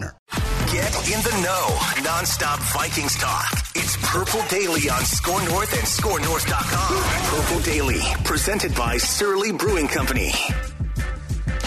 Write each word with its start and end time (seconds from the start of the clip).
Get 0.00 0.94
in 1.06 1.22
the 1.22 1.40
know. 1.42 1.66
Nonstop 2.04 2.58
Vikings 2.74 3.16
talk. 3.16 3.50
It's 3.74 3.96
Purple 4.02 4.42
Daily 4.48 4.90
on 4.90 5.00
SKOR 5.04 5.42
North 5.48 5.72
and 5.72 5.86
SKORNorth.com. 5.86 7.40
Purple 7.40 7.62
Daily, 7.62 8.00
presented 8.24 8.74
by 8.74 8.98
Surly 8.98 9.52
Brewing 9.52 9.88
Company. 9.88 10.32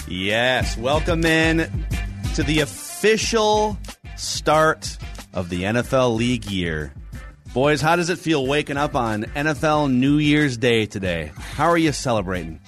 Yes, 0.07 0.77
welcome 0.77 1.25
in 1.25 1.87
to 2.35 2.43
the 2.43 2.59
official 2.59 3.77
start 4.15 4.97
of 5.33 5.49
the 5.49 5.63
NFL 5.63 6.15
league 6.15 6.45
year. 6.45 6.93
Boys, 7.53 7.81
how 7.81 7.95
does 7.95 8.09
it 8.09 8.19
feel 8.19 8.45
waking 8.45 8.77
up 8.77 8.95
on 8.95 9.23
NFL 9.23 9.91
New 9.91 10.17
Year's 10.17 10.57
Day 10.57 10.85
today? 10.85 11.31
How 11.35 11.67
are 11.67 11.77
you 11.77 11.91
celebrating? 11.91 12.59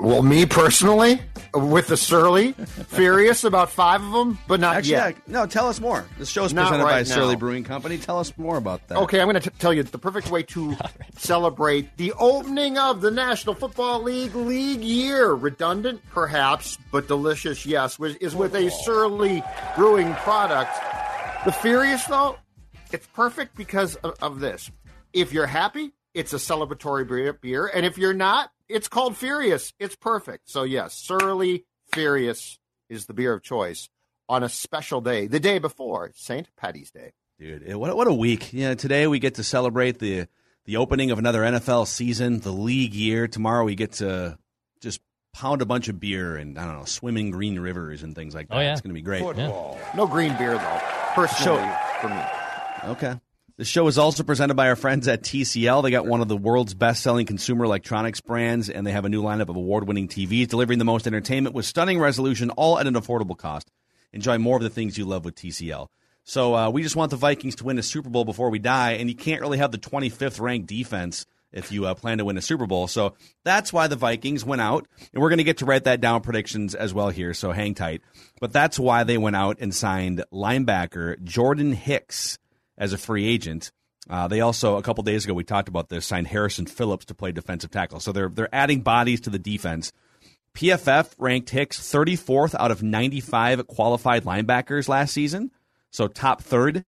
Well, 0.00 0.22
me 0.22 0.46
personally, 0.46 1.20
with 1.54 1.88
the 1.88 1.96
Surly, 1.96 2.52
furious 2.88 3.44
about 3.44 3.70
five 3.70 4.02
of 4.02 4.12
them, 4.12 4.38
but 4.46 4.60
not 4.60 4.76
Actually, 4.76 4.92
yet. 4.92 5.16
yeah, 5.26 5.32
no, 5.32 5.46
tell 5.46 5.68
us 5.68 5.80
more. 5.80 6.06
The 6.18 6.26
show's 6.26 6.52
Not 6.52 6.68
presented 6.68 6.84
by 6.84 6.90
right 6.92 7.06
Surly. 7.06 7.36
Brewing 7.36 7.64
Company. 7.64 7.98
Tell 7.98 8.18
us 8.18 8.32
more 8.36 8.56
about 8.56 8.86
that. 8.88 8.98
Okay, 8.98 9.20
I'm 9.20 9.28
going 9.28 9.40
to 9.40 9.50
tell 9.50 9.72
you 9.72 9.82
the 9.82 9.98
perfect 9.98 10.30
way 10.30 10.42
to 10.44 10.76
celebrate 11.16 11.96
the 11.96 12.12
opening 12.18 12.78
of 12.78 13.00
the 13.00 13.10
National 13.10 13.54
Football 13.54 14.02
League 14.02 14.34
league 14.34 14.82
year. 14.82 15.32
Redundant, 15.32 16.00
perhaps, 16.10 16.78
but 16.92 17.08
delicious, 17.08 17.66
yes, 17.66 17.98
was- 17.98 18.16
is 18.16 18.34
with 18.36 18.54
a 18.54 18.70
Surly 18.70 19.42
brewing 19.76 20.14
product. 20.14 20.70
The 21.44 21.52
Furious, 21.52 22.04
though, 22.04 22.36
it's 22.92 23.06
perfect 23.08 23.56
because 23.56 23.96
of, 23.96 24.14
of 24.22 24.40
this. 24.40 24.70
If 25.12 25.32
you're 25.32 25.46
happy, 25.46 25.92
it's 26.14 26.32
a 26.32 26.36
celebratory 26.36 27.06
beer, 27.08 27.32
beer, 27.32 27.66
and 27.72 27.84
if 27.86 27.96
you're 27.98 28.14
not, 28.14 28.50
it's 28.70 28.88
called 28.88 29.16
Furious. 29.16 29.72
It's 29.78 29.96
perfect. 29.96 30.48
So, 30.50 30.62
yes, 30.62 30.94
Surly 30.94 31.64
Furious 31.92 32.58
is 32.88 33.06
the 33.06 33.14
beer 33.14 33.32
of 33.32 33.42
choice 33.42 33.88
on 34.28 34.42
a 34.42 34.48
special 34.48 35.00
day, 35.00 35.26
the 35.26 35.40
day 35.40 35.58
before 35.58 36.12
St. 36.14 36.48
Patty's 36.56 36.90
Day. 36.90 37.12
Dude, 37.38 37.74
what 37.74 37.96
what 37.96 38.06
a 38.06 38.12
week! 38.12 38.52
Yeah, 38.52 38.74
today 38.74 39.06
we 39.06 39.18
get 39.18 39.36
to 39.36 39.42
celebrate 39.42 39.98
the 39.98 40.26
the 40.66 40.76
opening 40.76 41.10
of 41.10 41.18
another 41.18 41.40
NFL 41.40 41.86
season, 41.86 42.40
the 42.40 42.52
league 42.52 42.92
year. 42.92 43.28
Tomorrow 43.28 43.64
we 43.64 43.74
get 43.74 43.92
to 43.92 44.38
just 44.82 45.00
pound 45.32 45.62
a 45.62 45.66
bunch 45.66 45.88
of 45.88 45.98
beer 45.98 46.36
and 46.36 46.58
I 46.58 46.66
don't 46.66 46.78
know, 46.78 46.84
swimming 46.84 47.30
green 47.30 47.58
rivers 47.58 48.02
and 48.02 48.14
things 48.14 48.34
like 48.34 48.48
oh, 48.50 48.56
that. 48.56 48.60
Oh, 48.60 48.62
yeah. 48.62 48.72
It's 48.72 48.82
going 48.82 48.90
to 48.90 48.94
be 48.94 49.02
great. 49.02 49.22
No 49.22 50.06
green 50.10 50.36
beer, 50.36 50.58
though, 50.58 50.80
personally, 51.14 51.66
for 52.00 52.08
me. 52.08 52.22
Okay. 52.90 53.18
The 53.60 53.66
show 53.66 53.86
is 53.88 53.98
also 53.98 54.22
presented 54.22 54.54
by 54.54 54.70
our 54.70 54.74
friends 54.74 55.06
at 55.06 55.22
TCL. 55.22 55.82
They 55.82 55.90
got 55.90 56.06
one 56.06 56.22
of 56.22 56.28
the 56.28 56.36
world's 56.38 56.72
best-selling 56.72 57.26
consumer 57.26 57.66
electronics 57.66 58.22
brands, 58.22 58.70
and 58.70 58.86
they 58.86 58.92
have 58.92 59.04
a 59.04 59.10
new 59.10 59.22
lineup 59.22 59.50
of 59.50 59.56
award-winning 59.56 60.08
TVs 60.08 60.48
delivering 60.48 60.78
the 60.78 60.86
most 60.86 61.06
entertainment 61.06 61.54
with 61.54 61.66
stunning 61.66 61.98
resolution, 61.98 62.48
all 62.48 62.78
at 62.78 62.86
an 62.86 62.94
affordable 62.94 63.36
cost. 63.36 63.70
Enjoy 64.14 64.38
more 64.38 64.56
of 64.56 64.62
the 64.62 64.70
things 64.70 64.96
you 64.96 65.04
love 65.04 65.26
with 65.26 65.34
TCL. 65.34 65.88
So 66.24 66.54
uh, 66.54 66.70
we 66.70 66.82
just 66.82 66.96
want 66.96 67.10
the 67.10 67.18
Vikings 67.18 67.56
to 67.56 67.64
win 67.64 67.78
a 67.78 67.82
Super 67.82 68.08
Bowl 68.08 68.24
before 68.24 68.48
we 68.48 68.58
die, 68.58 68.92
and 68.92 69.10
you 69.10 69.14
can't 69.14 69.42
really 69.42 69.58
have 69.58 69.72
the 69.72 69.78
25th 69.78 70.40
ranked 70.40 70.66
defense 70.66 71.26
if 71.52 71.70
you 71.70 71.84
uh, 71.84 71.92
plan 71.92 72.16
to 72.16 72.24
win 72.24 72.38
a 72.38 72.42
Super 72.42 72.66
Bowl. 72.66 72.88
So 72.88 73.12
that's 73.44 73.74
why 73.74 73.88
the 73.88 73.96
Vikings 73.96 74.42
went 74.42 74.62
out, 74.62 74.86
and 75.12 75.22
we're 75.22 75.28
going 75.28 75.36
to 75.36 75.44
get 75.44 75.58
to 75.58 75.66
write 75.66 75.84
that 75.84 76.00
down 76.00 76.22
predictions 76.22 76.74
as 76.74 76.94
well 76.94 77.10
here. 77.10 77.34
So 77.34 77.52
hang 77.52 77.74
tight. 77.74 78.00
But 78.40 78.54
that's 78.54 78.78
why 78.78 79.04
they 79.04 79.18
went 79.18 79.36
out 79.36 79.58
and 79.60 79.74
signed 79.74 80.24
linebacker 80.32 81.22
Jordan 81.22 81.74
Hicks 81.74 82.38
as 82.80 82.92
a 82.92 82.98
free 82.98 83.28
agent. 83.28 83.70
Uh, 84.08 84.26
they 84.26 84.40
also 84.40 84.76
a 84.76 84.82
couple 84.82 85.04
days 85.04 85.24
ago 85.24 85.34
we 85.34 85.44
talked 85.44 85.68
about 85.68 85.88
this 85.88 86.06
signed 86.06 86.26
Harrison 86.26 86.66
Phillips 86.66 87.04
to 87.04 87.14
play 87.14 87.30
defensive 87.30 87.70
tackle. 87.70 88.00
So 88.00 88.10
they're 88.10 88.28
they're 88.30 88.52
adding 88.52 88.80
bodies 88.80 89.20
to 89.22 89.30
the 89.30 89.38
defense. 89.38 89.92
PFF 90.54 91.14
ranked 91.18 91.50
Hicks 91.50 91.78
34th 91.78 92.56
out 92.58 92.72
of 92.72 92.82
95 92.82 93.68
qualified 93.68 94.24
linebackers 94.24 94.88
last 94.88 95.12
season, 95.12 95.52
so 95.92 96.08
top 96.08 96.42
third. 96.42 96.84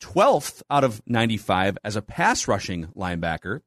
12th 0.00 0.62
out 0.70 0.84
of 0.84 1.02
95 1.06 1.76
as 1.82 1.96
a 1.96 2.02
pass 2.02 2.46
rushing 2.46 2.86
linebacker. 2.96 3.62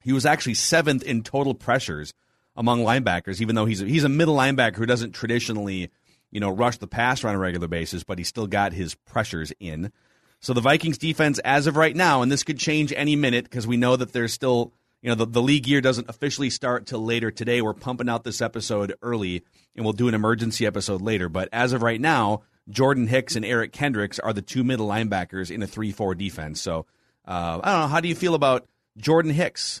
He 0.00 0.12
was 0.12 0.24
actually 0.24 0.54
seventh 0.54 1.02
in 1.02 1.24
total 1.24 1.54
pressures 1.54 2.14
among 2.54 2.82
linebackers, 2.82 3.40
even 3.40 3.56
though 3.56 3.66
he's 3.66 3.82
a, 3.82 3.86
he's 3.86 4.04
a 4.04 4.08
middle 4.08 4.36
linebacker 4.36 4.76
who 4.76 4.86
doesn't 4.86 5.12
traditionally, 5.12 5.90
you 6.30 6.40
know, 6.40 6.50
rush 6.50 6.78
the 6.78 6.86
passer 6.86 7.28
on 7.28 7.34
a 7.34 7.38
regular 7.38 7.68
basis, 7.68 8.04
but 8.04 8.18
he 8.18 8.24
still 8.24 8.46
got 8.46 8.72
his 8.72 8.94
pressures 8.94 9.52
in. 9.58 9.92
So 10.40 10.52
the 10.52 10.60
Vikings 10.60 10.98
defense, 10.98 11.38
as 11.40 11.66
of 11.66 11.76
right 11.76 11.94
now, 11.94 12.22
and 12.22 12.30
this 12.30 12.42
could 12.42 12.58
change 12.58 12.92
any 12.94 13.16
minute 13.16 13.44
because 13.44 13.66
we 13.66 13.76
know 13.76 13.96
that 13.96 14.12
there's 14.12 14.32
still, 14.32 14.72
you 15.02 15.08
know, 15.08 15.14
the, 15.14 15.26
the 15.26 15.42
league 15.42 15.66
year 15.66 15.80
doesn't 15.80 16.08
officially 16.08 16.50
start 16.50 16.86
till 16.86 17.04
later 17.04 17.30
today. 17.30 17.62
We're 17.62 17.74
pumping 17.74 18.08
out 18.08 18.24
this 18.24 18.40
episode 18.40 18.94
early, 19.02 19.42
and 19.74 19.84
we'll 19.84 19.92
do 19.92 20.08
an 20.08 20.14
emergency 20.14 20.66
episode 20.66 21.00
later. 21.00 21.28
But 21.28 21.48
as 21.52 21.72
of 21.72 21.82
right 21.82 22.00
now, 22.00 22.42
Jordan 22.68 23.06
Hicks 23.06 23.36
and 23.36 23.44
Eric 23.44 23.72
Kendricks 23.72 24.18
are 24.18 24.32
the 24.32 24.42
two 24.42 24.64
middle 24.64 24.88
linebackers 24.88 25.50
in 25.50 25.62
a 25.62 25.66
3 25.66 25.92
4 25.92 26.14
defense. 26.14 26.60
So 26.60 26.86
uh, 27.26 27.60
I 27.62 27.72
don't 27.72 27.80
know. 27.82 27.86
How 27.88 28.00
do 28.00 28.08
you 28.08 28.14
feel 28.14 28.34
about 28.34 28.66
Jordan 28.96 29.32
Hicks, 29.32 29.80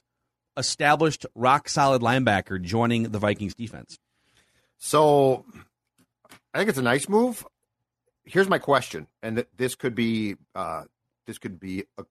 established 0.56 1.26
rock 1.34 1.68
solid 1.68 2.02
linebacker, 2.02 2.60
joining 2.60 3.04
the 3.04 3.18
Vikings 3.18 3.54
defense? 3.54 3.98
So 4.78 5.44
I 6.54 6.58
think 6.58 6.68
it's 6.68 6.78
a 6.78 6.82
nice 6.82 7.08
move. 7.08 7.44
Here's 8.26 8.48
my 8.48 8.58
question, 8.58 9.06
and 9.22 9.36
th- 9.36 9.48
this 9.56 9.74
could 9.76 9.94
be 9.94 10.36
uh, 10.54 10.82
this 11.26 11.38
could 11.38 11.60
be 11.60 11.84
a 11.96 12.04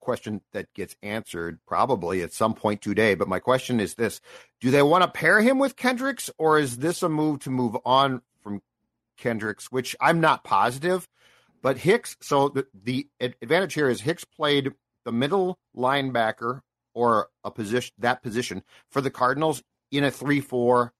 question 0.00 0.40
that 0.52 0.72
gets 0.74 0.96
answered 1.02 1.60
probably 1.66 2.22
at 2.22 2.32
some 2.32 2.54
point 2.54 2.80
today. 2.80 3.14
But 3.14 3.28
my 3.28 3.38
question 3.38 3.78
is 3.78 3.94
this: 3.94 4.20
Do 4.60 4.70
they 4.70 4.82
want 4.82 5.04
to 5.04 5.08
pair 5.08 5.40
him 5.40 5.58
with 5.58 5.76
Kendricks, 5.76 6.30
or 6.38 6.58
is 6.58 6.78
this 6.78 7.02
a 7.02 7.08
move 7.08 7.40
to 7.40 7.50
move 7.50 7.76
on 7.84 8.22
from 8.42 8.62
Kendricks? 9.18 9.70
Which 9.70 9.94
I'm 10.00 10.20
not 10.20 10.44
positive. 10.44 11.06
But 11.62 11.76
Hicks, 11.76 12.16
so 12.22 12.48
the, 12.48 12.66
the 12.72 13.06
advantage 13.20 13.74
here 13.74 13.90
is 13.90 14.00
Hicks 14.00 14.24
played 14.24 14.72
the 15.04 15.12
middle 15.12 15.58
linebacker 15.76 16.60
or 16.94 17.28
a 17.44 17.50
position 17.50 17.94
that 17.98 18.22
position 18.22 18.62
for 18.90 19.02
the 19.02 19.10
Cardinals 19.10 19.62
in 19.90 20.02
a 20.02 20.10
three-four 20.10 20.94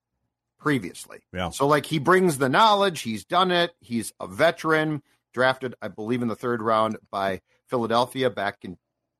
previously. 0.61 1.19
Yeah. 1.33 1.49
So 1.49 1.67
like 1.67 1.85
he 1.85 1.99
brings 1.99 2.37
the 2.37 2.47
knowledge, 2.47 3.01
he's 3.01 3.25
done 3.25 3.51
it, 3.51 3.71
he's 3.79 4.13
a 4.19 4.27
veteran, 4.27 5.01
drafted 5.33 5.75
I 5.81 5.87
believe 5.87 6.21
in 6.21 6.27
the 6.27 6.35
third 6.35 6.61
round 6.61 6.97
by 7.09 7.41
Philadelphia 7.67 8.29
back 8.29 8.59
in 8.63 8.77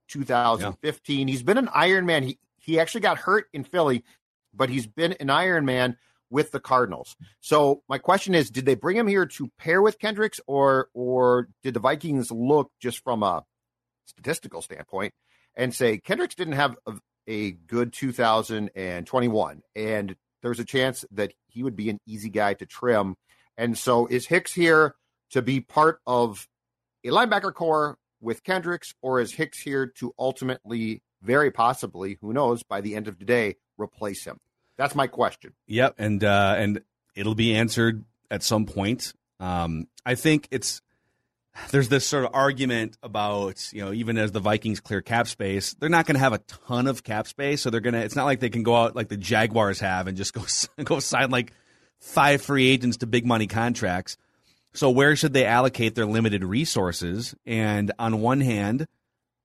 2015. 0.09 1.27
He's 1.27 1.43
been 1.43 1.57
an 1.57 1.69
Iron 1.73 2.05
Man. 2.05 2.23
He 2.23 2.37
he 2.57 2.79
actually 2.79 3.01
got 3.01 3.17
hurt 3.17 3.47
in 3.53 3.63
Philly, 3.63 4.03
but 4.53 4.69
he's 4.69 4.85
been 4.85 5.13
an 5.13 5.29
Iron 5.29 5.65
Man 5.65 5.97
with 6.29 6.51
the 6.51 6.59
Cardinals. 6.59 7.17
So 7.41 7.81
my 7.89 7.97
question 7.97 8.35
is, 8.35 8.51
did 8.51 8.65
they 8.65 8.75
bring 8.75 8.95
him 8.95 9.07
here 9.07 9.25
to 9.25 9.51
pair 9.57 9.81
with 9.81 9.99
Kendricks 9.99 10.39
or 10.47 10.89
or 10.93 11.49
did 11.63 11.73
the 11.73 11.79
Vikings 11.79 12.31
look 12.31 12.71
just 12.79 13.03
from 13.03 13.23
a 13.23 13.43
statistical 14.05 14.61
standpoint 14.61 15.13
and 15.55 15.73
say 15.73 15.97
Kendricks 15.97 16.35
didn't 16.35 16.53
have 16.53 16.77
a, 16.85 16.93
a 17.27 17.51
good 17.51 17.93
2021 17.93 19.61
and 19.75 20.15
there's 20.41 20.59
a 20.59 20.65
chance 20.65 21.05
that 21.11 21.33
he 21.47 21.63
would 21.63 21.75
be 21.75 21.89
an 21.89 21.99
easy 22.05 22.29
guy 22.29 22.53
to 22.55 22.65
trim. 22.65 23.15
And 23.57 23.77
so 23.77 24.07
is 24.07 24.27
Hicks 24.27 24.53
here 24.53 24.95
to 25.31 25.41
be 25.41 25.61
part 25.61 25.99
of 26.05 26.47
a 27.03 27.09
linebacker 27.09 27.53
core 27.53 27.97
with 28.19 28.43
Kendricks, 28.43 28.93
or 29.01 29.19
is 29.19 29.33
Hicks 29.33 29.59
here 29.59 29.87
to 29.97 30.13
ultimately, 30.17 31.01
very 31.21 31.51
possibly, 31.51 32.17
who 32.21 32.33
knows, 32.33 32.63
by 32.63 32.81
the 32.81 32.95
end 32.95 33.07
of 33.07 33.19
the 33.19 33.25
day, 33.25 33.55
replace 33.77 34.25
him? 34.25 34.37
That's 34.77 34.95
my 34.95 35.07
question. 35.07 35.53
Yep, 35.67 35.95
and 35.97 36.23
uh, 36.23 36.55
and 36.57 36.81
it'll 37.15 37.35
be 37.35 37.55
answered 37.55 38.03
at 38.29 38.43
some 38.43 38.65
point 38.65 39.13
Um, 39.41 39.87
I 40.05 40.15
think 40.15 40.47
it's 40.51 40.81
there's 41.71 41.89
this 41.89 42.05
sort 42.05 42.25
of 42.25 42.31
argument 42.33 42.97
about 43.03 43.71
you 43.73 43.83
know 43.83 43.91
even 43.91 44.17
as 44.17 44.31
the 44.31 44.39
Vikings 44.39 44.79
clear 44.79 45.01
cap 45.01 45.27
space, 45.27 45.73
they're 45.73 45.89
not 45.89 46.05
going 46.05 46.15
to 46.15 46.19
have 46.19 46.33
a 46.33 46.39
ton 46.39 46.87
of 46.87 47.03
cap 47.03 47.27
space, 47.27 47.61
so 47.61 47.69
they're 47.69 47.81
gonna. 47.81 47.99
It's 47.99 48.15
not 48.15 48.25
like 48.25 48.39
they 48.39 48.49
can 48.49 48.63
go 48.63 48.75
out 48.75 48.95
like 48.95 49.09
the 49.09 49.17
Jaguars 49.17 49.79
have 49.79 50.07
and 50.07 50.17
just 50.17 50.33
go 50.33 50.43
go 50.83 50.99
sign 50.99 51.29
like 51.29 51.53
five 51.99 52.41
free 52.41 52.67
agents 52.67 52.97
to 52.97 53.07
big 53.07 53.25
money 53.25 53.47
contracts. 53.47 54.17
So 54.73 54.89
where 54.89 55.15
should 55.15 55.33
they 55.33 55.45
allocate 55.45 55.95
their 55.95 56.05
limited 56.05 56.43
resources? 56.43 57.35
And 57.45 57.91
on 57.99 58.21
one 58.21 58.39
hand, 58.39 58.87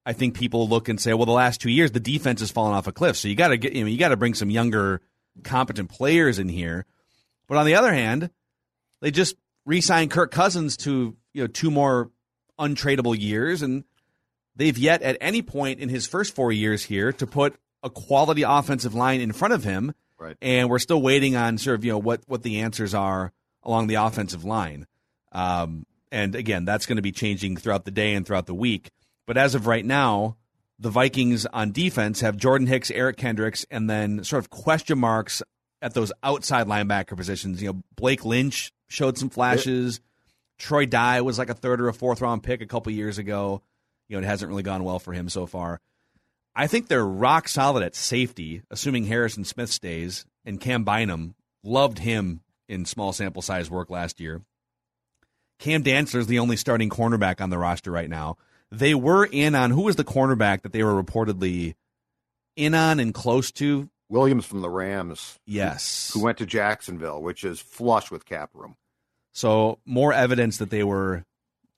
I 0.05 0.13
think 0.13 0.37
people 0.37 0.69
look 0.69 0.89
and 0.89 1.01
say, 1.01 1.15
well, 1.15 1.27
the 1.27 1.33
last 1.33 1.61
two 1.61 1.71
years 1.71 1.91
the 1.91 2.01
defense 2.01 2.41
has 2.41 2.53
fallen 2.53 2.75
off 2.75 2.87
a 2.87 2.93
cliff, 2.93 3.17
so 3.17 3.29
you 3.29 3.35
got 3.35 3.49
to 3.49 3.57
get 3.57 3.73
you 3.73 3.83
know 3.83 3.91
you 3.91 3.99
got 3.99 4.11
to 4.11 4.17
bring 4.17 4.35
some 4.35 4.51
younger, 4.51 5.01
competent 5.43 5.91
players 5.91 6.39
in 6.39 6.49
here. 6.49 6.87
But 7.49 7.59
on 7.59 7.67
the 7.67 7.75
other 7.75 7.93
hand, 7.93 8.31
they 9.01 9.11
just 9.11 9.37
re-signed 9.67 10.11
Kirk 10.11 10.31
Cousins 10.31 10.79
to 10.79 11.17
you 11.35 11.43
know 11.43 11.47
two 11.47 11.71
more 11.71 12.11
untradeable 12.59 13.19
years, 13.19 13.61
and 13.61 13.85
they've 14.55 14.79
yet 14.79 15.03
at 15.03 15.19
any 15.21 15.43
point 15.43 15.81
in 15.81 15.91
his 15.91 16.07
first 16.07 16.35
four 16.35 16.51
years 16.51 16.85
here 16.85 17.13
to 17.13 17.27
put 17.27 17.57
a 17.83 17.91
quality 17.91 18.43
offensive 18.43 18.95
line 18.95 19.21
in 19.21 19.33
front 19.33 19.53
of 19.53 19.65
him. 19.65 19.95
Right. 20.19 20.37
And 20.41 20.71
we're 20.71 20.79
still 20.79 21.03
waiting 21.03 21.37
on 21.37 21.59
sort 21.59 21.75
of 21.75 21.85
you 21.85 21.93
know 21.93 21.99
what 21.99 22.23
what 22.27 22.43
the 22.43 22.61
answers 22.61 22.95
are 22.95 23.33
along 23.63 23.89
the 23.89 23.97
offensive 23.97 24.45
line. 24.45 24.87
Um, 25.33 25.85
and 26.11 26.35
again, 26.35 26.65
that's 26.65 26.87
going 26.87 26.97
to 26.97 27.03
be 27.03 27.13
changing 27.13 27.57
throughout 27.57 27.85
the 27.85 27.91
day 27.91 28.15
and 28.15 28.25
throughout 28.25 28.47
the 28.47 28.55
week. 28.55 28.91
But 29.27 29.37
as 29.37 29.55
of 29.55 29.67
right 29.67 29.85
now, 29.85 30.37
the 30.79 30.89
Vikings 30.89 31.47
on 31.47 31.73
defense 31.73 32.21
have 32.21 32.37
Jordan 32.37 32.69
Hicks, 32.69 32.91
Eric 32.91 33.17
Kendricks, 33.17 33.67
and 33.71 33.91
then 33.91 34.25
sort 34.25 34.39
of 34.39 34.51
question 34.51 34.99
marks 34.99 35.43
at 35.83 35.95
those 35.95 36.13
outside 36.23 36.67
linebacker 36.69 37.17
positions. 37.17 37.61
You 37.61 37.73
know, 37.73 37.83
Blake 37.97 38.25
Lynch 38.25 38.73
showed 38.89 39.19
some 39.19 39.31
flashes. 39.31 40.01
Troy 40.59 40.87
Dye 40.87 41.21
was 41.21 41.39
like 41.39 41.51
a 41.51 41.55
third 41.55 41.81
or 41.81 41.89
a 41.89 41.95
fourth 41.95 42.21
round 42.21 42.43
pick 42.43 42.61
a 42.61 42.67
couple 42.67 42.93
years 42.93 43.19
ago. 43.19 43.63
You 44.09 44.17
know, 44.17 44.23
it 44.23 44.29
hasn't 44.29 44.49
really 44.49 44.63
gone 44.63 44.85
well 44.85 44.99
for 44.99 45.13
him 45.13 45.29
so 45.29 45.47
far. 45.47 45.81
I 46.55 46.67
think 46.67 46.89
they're 46.89 47.05
rock 47.05 47.49
solid 47.49 47.83
at 47.83 47.95
safety, 47.95 48.63
assuming 48.71 49.05
Harrison 49.05 49.45
Smith 49.45 49.71
stays. 49.71 50.25
And 50.45 50.61
Cam 50.61 50.85
Bynum 50.85 51.35
loved 51.65 51.99
him 51.99 52.41
in 52.69 52.85
small 52.85 53.13
sample 53.13 53.43
size 53.43 53.71
work 53.71 53.91
last 53.91 54.21
year. 54.21 54.43
Cam 55.59 55.83
Dantzler 55.83 56.21
is 56.21 56.27
the 56.27 56.39
only 56.39 56.57
starting 56.57 56.89
cornerback 56.89 57.41
on 57.41 57.51
the 57.51 57.59
roster 57.59 57.91
right 57.91 58.09
now. 58.09 58.37
They 58.71 58.95
were 58.95 59.25
in 59.25 59.55
on 59.55 59.71
who 59.71 59.83
was 59.83 59.97
the 59.97 60.05
cornerback 60.05 60.63
that 60.63 60.73
they 60.73 60.83
were 60.83 61.03
reportedly 61.03 61.75
in 62.57 62.75
on 62.75 63.01
and 63.01 63.13
close 63.13 63.51
to. 63.53 63.89
Williams 64.09 64.47
from 64.47 64.61
the 64.61 64.71
Rams. 64.71 65.39
Yes. 65.47 66.11
Who, 66.13 66.21
who 66.21 66.25
went 66.25 66.39
to 66.39 66.47
Jacksonville, 66.47 67.23
which 67.23 67.45
is 67.45 67.61
flush 67.61 68.11
with 68.11 68.25
cap 68.25 68.51
room. 68.55 68.77
So 69.33 69.79
more 69.85 70.13
evidence 70.13 70.59
that 70.59 70.71
they 70.71 70.85
were 70.85 71.25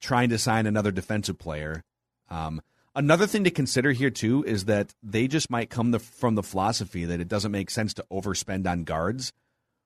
trying 0.01 0.29
to 0.29 0.37
sign 0.37 0.65
another 0.65 0.91
defensive 0.91 1.37
player. 1.37 1.83
Um, 2.29 2.61
another 2.95 3.27
thing 3.27 3.43
to 3.43 3.51
consider 3.51 3.91
here 3.91 4.09
too 4.11 4.43
is 4.45 4.65
that 4.65 4.93
they 5.03 5.27
just 5.27 5.49
might 5.49 5.69
come 5.69 5.91
the, 5.91 5.99
from 5.99 6.35
the 6.35 6.43
philosophy 6.43 7.05
that 7.05 7.19
it 7.19 7.27
doesn't 7.27 7.51
make 7.51 7.69
sense 7.69 7.93
to 7.95 8.05
overspend 8.11 8.67
on 8.67 8.83
guards. 8.83 9.33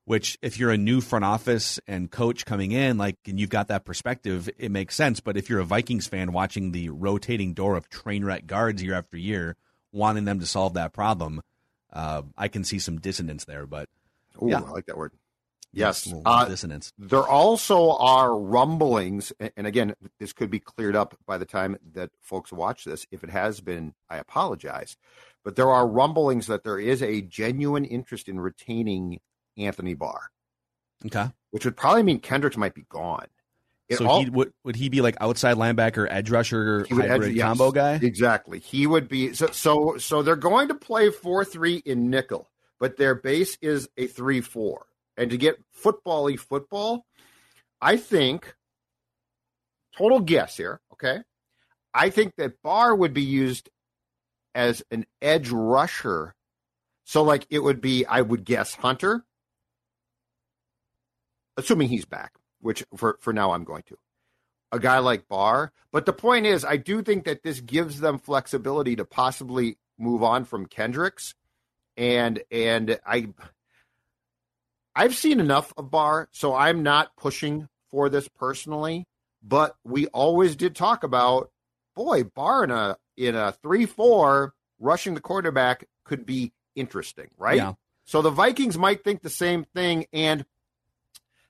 Which, 0.06 0.36
if 0.42 0.58
you're 0.58 0.70
a 0.70 0.76
new 0.76 1.00
front 1.00 1.24
office 1.24 1.80
and 1.86 2.10
coach 2.10 2.44
coming 2.44 2.72
in, 2.72 2.98
like, 2.98 3.16
and 3.26 3.40
you've 3.40 3.48
got 3.48 3.68
that 3.68 3.86
perspective, 3.86 4.50
it 4.58 4.70
makes 4.70 4.94
sense. 4.94 5.20
But 5.20 5.38
if 5.38 5.48
you're 5.48 5.60
a 5.60 5.64
Vikings 5.64 6.06
fan 6.06 6.32
watching 6.32 6.72
the 6.72 6.90
rotating 6.90 7.54
door 7.54 7.74
of 7.74 7.88
train 7.88 8.22
wreck 8.22 8.46
guards 8.46 8.82
year 8.82 8.92
after 8.92 9.16
year, 9.16 9.56
wanting 9.92 10.26
them 10.26 10.40
to 10.40 10.46
solve 10.46 10.74
that 10.74 10.92
problem, 10.92 11.40
uh, 11.94 12.22
I 12.36 12.48
can 12.48 12.64
see 12.64 12.78
some 12.78 12.98
dissonance 13.00 13.44
there. 13.44 13.66
But 13.66 13.88
Ooh, 14.42 14.48
yeah. 14.48 14.58
I 14.60 14.70
like 14.70 14.86
that 14.86 14.96
word. 14.98 15.12
Yes, 15.76 16.12
uh, 16.24 16.44
dissonance. 16.44 16.92
There 16.98 17.26
also 17.26 17.96
are 17.96 18.38
rumblings, 18.38 19.32
and 19.56 19.66
again, 19.66 19.94
this 20.20 20.32
could 20.32 20.48
be 20.48 20.60
cleared 20.60 20.94
up 20.94 21.16
by 21.26 21.36
the 21.36 21.44
time 21.44 21.76
that 21.94 22.10
folks 22.20 22.52
watch 22.52 22.84
this. 22.84 23.08
If 23.10 23.24
it 23.24 23.30
has 23.30 23.60
been, 23.60 23.92
I 24.08 24.18
apologize. 24.18 24.96
But 25.44 25.56
there 25.56 25.68
are 25.70 25.86
rumblings 25.88 26.46
that 26.46 26.62
there 26.62 26.78
is 26.78 27.02
a 27.02 27.22
genuine 27.22 27.84
interest 27.84 28.28
in 28.28 28.38
retaining 28.38 29.18
Anthony 29.56 29.94
Barr, 29.94 30.30
Okay. 31.06 31.26
which 31.50 31.64
would 31.64 31.76
probably 31.76 32.04
mean 32.04 32.20
Kendricks 32.20 32.56
might 32.56 32.74
be 32.74 32.86
gone. 32.88 33.26
It 33.94 33.98
so 33.98 34.06
all- 34.08 34.24
he 34.24 34.30
would 34.30 34.52
would 34.64 34.76
he 34.76 34.88
be 34.88 35.00
like 35.00 35.16
outside 35.20 35.56
linebacker, 35.56 36.06
edge 36.08 36.30
rusher, 36.30 36.86
hybrid 36.90 37.30
edge- 37.30 37.36
yes, 37.36 37.44
combo 37.44 37.70
guy? 37.70 37.94
Exactly. 38.02 38.58
He 38.58 38.86
would 38.86 39.08
be 39.08 39.32
so 39.34 39.48
so 39.48 39.96
so 39.98 40.22
they're 40.22 40.36
going 40.36 40.68
to 40.68 40.74
play 40.74 41.10
4-3 41.10 41.82
in 41.84 42.10
nickel, 42.10 42.48
but 42.78 42.96
their 42.96 43.14
base 43.14 43.56
is 43.62 43.88
a 43.96 44.06
3-4. 44.06 44.78
And 45.16 45.30
to 45.30 45.36
get 45.36 45.56
football-y 45.72 46.36
football, 46.36 47.06
I 47.80 47.96
think 47.96 48.54
total 49.96 50.20
guess 50.20 50.56
here, 50.56 50.80
okay? 50.92 51.20
I 51.92 52.10
think 52.10 52.34
that 52.36 52.60
Barr 52.62 52.94
would 52.94 53.14
be 53.14 53.22
used 53.22 53.70
as 54.54 54.82
an 54.90 55.06
edge 55.22 55.50
rusher. 55.50 56.34
So 57.04 57.22
like 57.22 57.46
it 57.50 57.60
would 57.60 57.80
be 57.80 58.04
I 58.06 58.20
would 58.20 58.44
guess 58.44 58.74
Hunter 58.74 59.24
assuming 61.56 61.88
he's 61.88 62.04
back, 62.04 62.32
which 62.64 62.82
for 62.96 63.18
for 63.20 63.32
now 63.32 63.52
I'm 63.52 63.64
going 63.64 63.82
to 63.88 63.98
a 64.72 64.80
guy 64.80 64.98
like 64.98 65.28
Barr. 65.28 65.70
But 65.92 66.06
the 66.06 66.12
point 66.12 66.46
is, 66.46 66.64
I 66.64 66.78
do 66.78 67.02
think 67.02 67.24
that 67.24 67.42
this 67.42 67.60
gives 67.60 68.00
them 68.00 68.18
flexibility 68.18 68.96
to 68.96 69.04
possibly 69.04 69.78
move 69.98 70.22
on 70.22 70.44
from 70.44 70.66
Kendricks, 70.66 71.34
and 71.96 72.42
and 72.50 72.98
I 73.06 73.28
I've 74.96 75.14
seen 75.14 75.40
enough 75.40 75.72
of 75.76 75.90
Barr, 75.90 76.28
so 76.32 76.54
I'm 76.54 76.82
not 76.82 77.14
pushing 77.16 77.68
for 77.90 78.08
this 78.08 78.28
personally. 78.28 79.06
But 79.42 79.76
we 79.84 80.06
always 80.06 80.56
did 80.56 80.74
talk 80.74 81.04
about, 81.04 81.50
boy, 81.94 82.24
Barr 82.24 82.64
in 82.64 82.70
a 82.70 82.96
in 83.16 83.34
a 83.34 83.52
three 83.52 83.84
four 83.84 84.54
rushing 84.80 85.14
the 85.14 85.20
quarterback 85.20 85.84
could 86.04 86.24
be 86.24 86.52
interesting, 86.74 87.28
right? 87.36 87.58
Yeah. 87.58 87.74
So 88.06 88.22
the 88.22 88.30
Vikings 88.30 88.78
might 88.78 89.04
think 89.04 89.20
the 89.20 89.30
same 89.30 89.64
thing, 89.64 90.06
and 90.14 90.46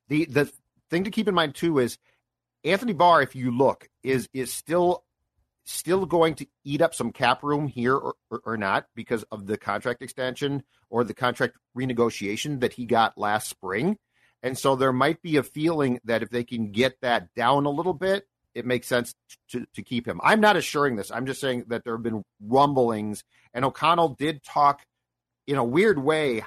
the 0.09 0.25
the 0.25 0.53
thing 0.91 1.05
to 1.05 1.11
keep 1.11 1.29
in 1.29 1.35
mind 1.35 1.55
too 1.55 1.79
is 1.79 1.99
Anthony 2.65 2.93
Barr, 2.93 3.23
if 3.23 3.35
you 3.35 3.51
look, 3.51 3.89
is 4.03 4.29
is 4.33 4.53
still 4.53 5.05
still 5.65 6.07
going 6.07 6.35
to 6.35 6.47
eat 6.65 6.83
up 6.83 6.95
some 6.95 7.11
cap 7.11 7.43
room 7.43 7.67
here 7.67 7.95
or, 7.95 8.15
or, 8.31 8.41
or 8.45 8.57
not 8.57 8.87
because 8.95 9.23
of 9.33 9.47
the 9.47 9.57
contract 9.57 10.03
extension 10.03 10.63
or 10.91 11.05
the 11.05 11.15
contract 11.15 11.57
renegotiation 11.77 12.61
that 12.61 12.75
he 12.75 12.85
got 12.85 13.17
last 13.17 13.49
spring. 13.49 13.97
And 14.43 14.59
so 14.59 14.77
there 14.77 14.93
might 14.93 15.23
be 15.23 15.39
a 15.39 15.43
feeling 15.43 16.01
that 16.05 16.23
if 16.23 16.29
they 16.29 16.45
can 16.45 16.71
get 16.71 17.01
that 17.01 17.33
down 17.35 17.65
a 17.65 17.71
little 17.71 17.95
bit, 17.95 18.29
it 18.55 18.67
makes 18.67 18.87
sense 18.87 19.15
to, 19.49 19.67
to 19.75 19.82
keep 19.82 20.06
him. 20.06 20.20
I'm 20.23 20.41
not 20.41 20.56
assuring 20.56 20.97
this. 20.97 21.11
I'm 21.11 21.27
just 21.27 21.41
saying 21.41 21.65
that 21.69 21.82
there 21.82 21.94
have 21.94 22.03
been 22.03 22.23
rumblings, 22.41 23.25
and 23.53 23.65
O'Connell 23.65 24.11
did 24.11 24.44
talk 24.44 24.82
in 25.47 25.56
a 25.56 25.65
weird 25.65 25.99
way 25.99 26.44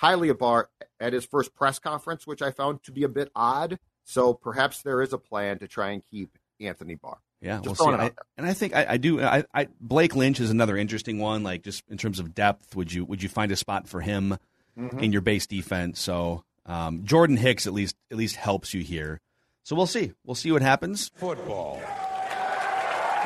highly 0.00 0.30
of 0.30 0.38
Barr 0.38 0.70
at 0.98 1.12
his 1.12 1.26
first 1.26 1.54
press 1.54 1.78
conference, 1.78 2.26
which 2.26 2.40
I 2.40 2.50
found 2.50 2.82
to 2.84 2.92
be 2.92 3.02
a 3.04 3.08
bit 3.08 3.30
odd. 3.36 3.78
So 4.04 4.32
perhaps 4.32 4.80
there 4.82 5.02
is 5.02 5.12
a 5.12 5.18
plan 5.18 5.58
to 5.58 5.68
try 5.68 5.90
and 5.90 6.02
keep 6.10 6.36
Anthony 6.58 6.94
Barr. 6.94 7.18
Yeah, 7.42 7.60
Just 7.62 7.80
we'll 7.80 7.96
see. 7.96 8.02
I, 8.02 8.10
and 8.36 8.46
I 8.46 8.52
think 8.54 8.74
I, 8.74 8.86
I 8.90 8.96
do. 8.96 9.22
I, 9.22 9.44
I 9.54 9.68
Blake 9.80 10.14
Lynch 10.16 10.40
is 10.40 10.50
another 10.50 10.76
interesting 10.76 11.18
one. 11.18 11.42
Like 11.42 11.62
just 11.62 11.84
in 11.88 11.96
terms 11.98 12.18
of 12.18 12.34
depth, 12.34 12.74
would 12.76 12.92
you 12.92 13.04
would 13.04 13.22
you 13.22 13.28
find 13.28 13.52
a 13.52 13.56
spot 13.56 13.88
for 13.88 14.00
him 14.00 14.36
Mm-hmm. 14.78 15.00
in 15.00 15.12
your 15.12 15.20
base 15.20 15.46
defense? 15.46 16.00
So 16.00 16.44
um, 16.66 17.04
Jordan 17.04 17.36
Hicks 17.36 17.66
at 17.66 17.72
least 17.72 17.96
at 18.10 18.16
least 18.16 18.36
helps 18.36 18.72
you 18.74 18.82
here. 18.82 19.20
So 19.62 19.74
we'll 19.76 19.86
see. 19.86 20.12
We'll 20.24 20.34
see 20.34 20.52
what 20.52 20.62
happens. 20.62 21.10
Football. 21.16 21.80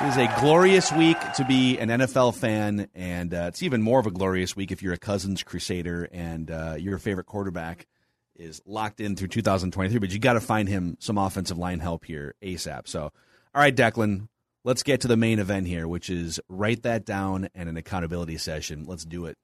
It 0.03 0.09
is 0.09 0.17
a 0.17 0.41
glorious 0.41 0.93
week 0.93 1.17
to 1.37 1.45
be 1.45 1.79
an 1.79 1.89
NFL 1.89 2.35
fan, 2.35 2.89
and 2.95 3.33
uh, 3.33 3.47
it's 3.49 3.63
even 3.63 3.81
more 3.81 4.01
of 4.01 4.07
a 4.07 4.11
glorious 4.11 4.57
week 4.57 4.73
if 4.73 4.83
you're 4.83 4.93
a 4.93 4.99
Cousins 4.99 5.43
Crusader 5.45 6.09
and 6.11 6.51
uh, 6.51 6.75
your 6.77 6.99
favorite 6.99 7.27
quarterback 7.27 7.87
is 8.35 8.61
locked 8.67 9.01
in 9.01 9.15
through 9.15 9.29
2023. 9.29 9.99
But 10.01 10.11
you 10.11 10.19
got 10.19 10.33
to 10.33 10.41
find 10.41 10.69
him 10.69 10.97
some 10.99 11.17
offensive 11.17 11.59
line 11.59 11.79
help 11.79 12.05
here 12.05 12.35
ASAP. 12.43 12.89
So, 12.89 13.03
all 13.03 13.13
right, 13.55 13.75
Declan, 13.75 14.29
let's 14.65 14.83
get 14.83 15.03
to 15.03 15.09
the 15.09 15.17
main 15.17 15.39
event 15.39 15.69
here, 15.69 15.87
which 15.87 16.11
is 16.11 16.41
write 16.49 16.83
that 16.83 17.05
down 17.05 17.49
and 17.55 17.69
an 17.69 17.77
accountability 17.77 18.37
session. 18.37 18.87
Let's 18.87 19.05
do 19.05 19.27
it. 19.27 19.37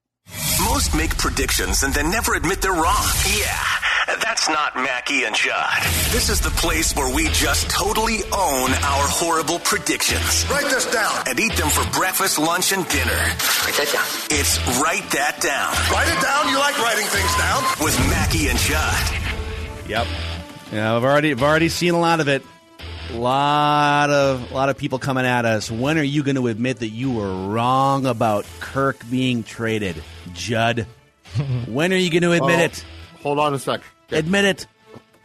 Most 0.65 0.95
make 0.97 1.17
predictions 1.17 1.85
and 1.85 1.95
then 1.95 2.11
never 2.11 2.35
admit 2.35 2.61
they're 2.61 2.73
wrong. 2.73 3.07
Yeah, 3.39 3.65
not 4.53 4.75
Mackey 4.77 5.25
and 5.25 5.35
Judd. 5.35 5.83
This 6.13 6.29
is 6.29 6.41
the 6.41 6.51
place 6.51 6.95
where 6.95 7.13
we 7.15 7.29
just 7.29 7.71
totally 7.71 8.19
own 8.33 8.71
our 8.71 9.07
horrible 9.09 9.59
predictions. 9.61 10.47
Write 10.51 10.65
this 10.71 10.91
down. 10.93 11.25
And 11.29 11.39
eat 11.39 11.53
them 11.57 11.69
for 11.69 11.89
breakfast, 11.99 12.39
lunch, 12.39 12.73
and 12.73 12.87
dinner. 12.89 13.11
Write 13.13 13.77
that 13.79 13.91
down. 13.93 14.07
It's 14.39 14.59
Write 14.81 15.09
That 15.11 15.41
Down 15.41 15.73
Write 15.93 16.09
it 16.09 16.21
down. 16.23 16.49
You 16.51 16.59
like 16.59 16.79
writing 16.79 17.07
things 17.07 17.35
down. 17.37 17.63
with 17.85 17.99
Mackey 18.11 18.49
and 18.49 18.59
Judd. 18.59 19.89
Yep. 19.89 20.07
Yeah, 20.73 20.97
I've 20.97 21.05
already 21.05 21.33
I've 21.33 21.43
already 21.43 21.69
seen 21.69 21.95
a 21.95 21.99
lot 22.01 22.21
of 22.21 22.29
it. 22.29 22.43
A 23.11 23.17
lot 23.19 24.11
of 24.11 24.51
a 24.51 24.55
lot 24.55 24.69
of 24.69 24.79
people 24.79 24.99
coming 25.01 25.27
at 25.27 25.45
us. 25.45 25.71
When 25.71 25.99
are 25.99 26.03
you 26.03 26.23
going 26.23 26.37
to 26.37 26.47
admit 26.47 26.79
that 26.79 26.89
you 26.91 27.11
were 27.11 27.49
wrong 27.49 28.07
about 28.07 28.47
Kirk 28.61 29.03
being 29.11 29.43
traded, 29.43 30.03
Judd? 30.33 30.87
when 31.67 31.93
are 31.93 31.97
you 31.97 32.11
going 32.11 32.23
to 32.23 32.33
admit 32.33 32.59
Oh, 32.61 32.65
it? 32.65 32.85
Hold 33.23 33.39
on 33.41 33.53
a 33.55 33.59
sec. 33.59 33.81
Okay. 34.11 34.19
Admit 34.19 34.45
it. 34.45 34.67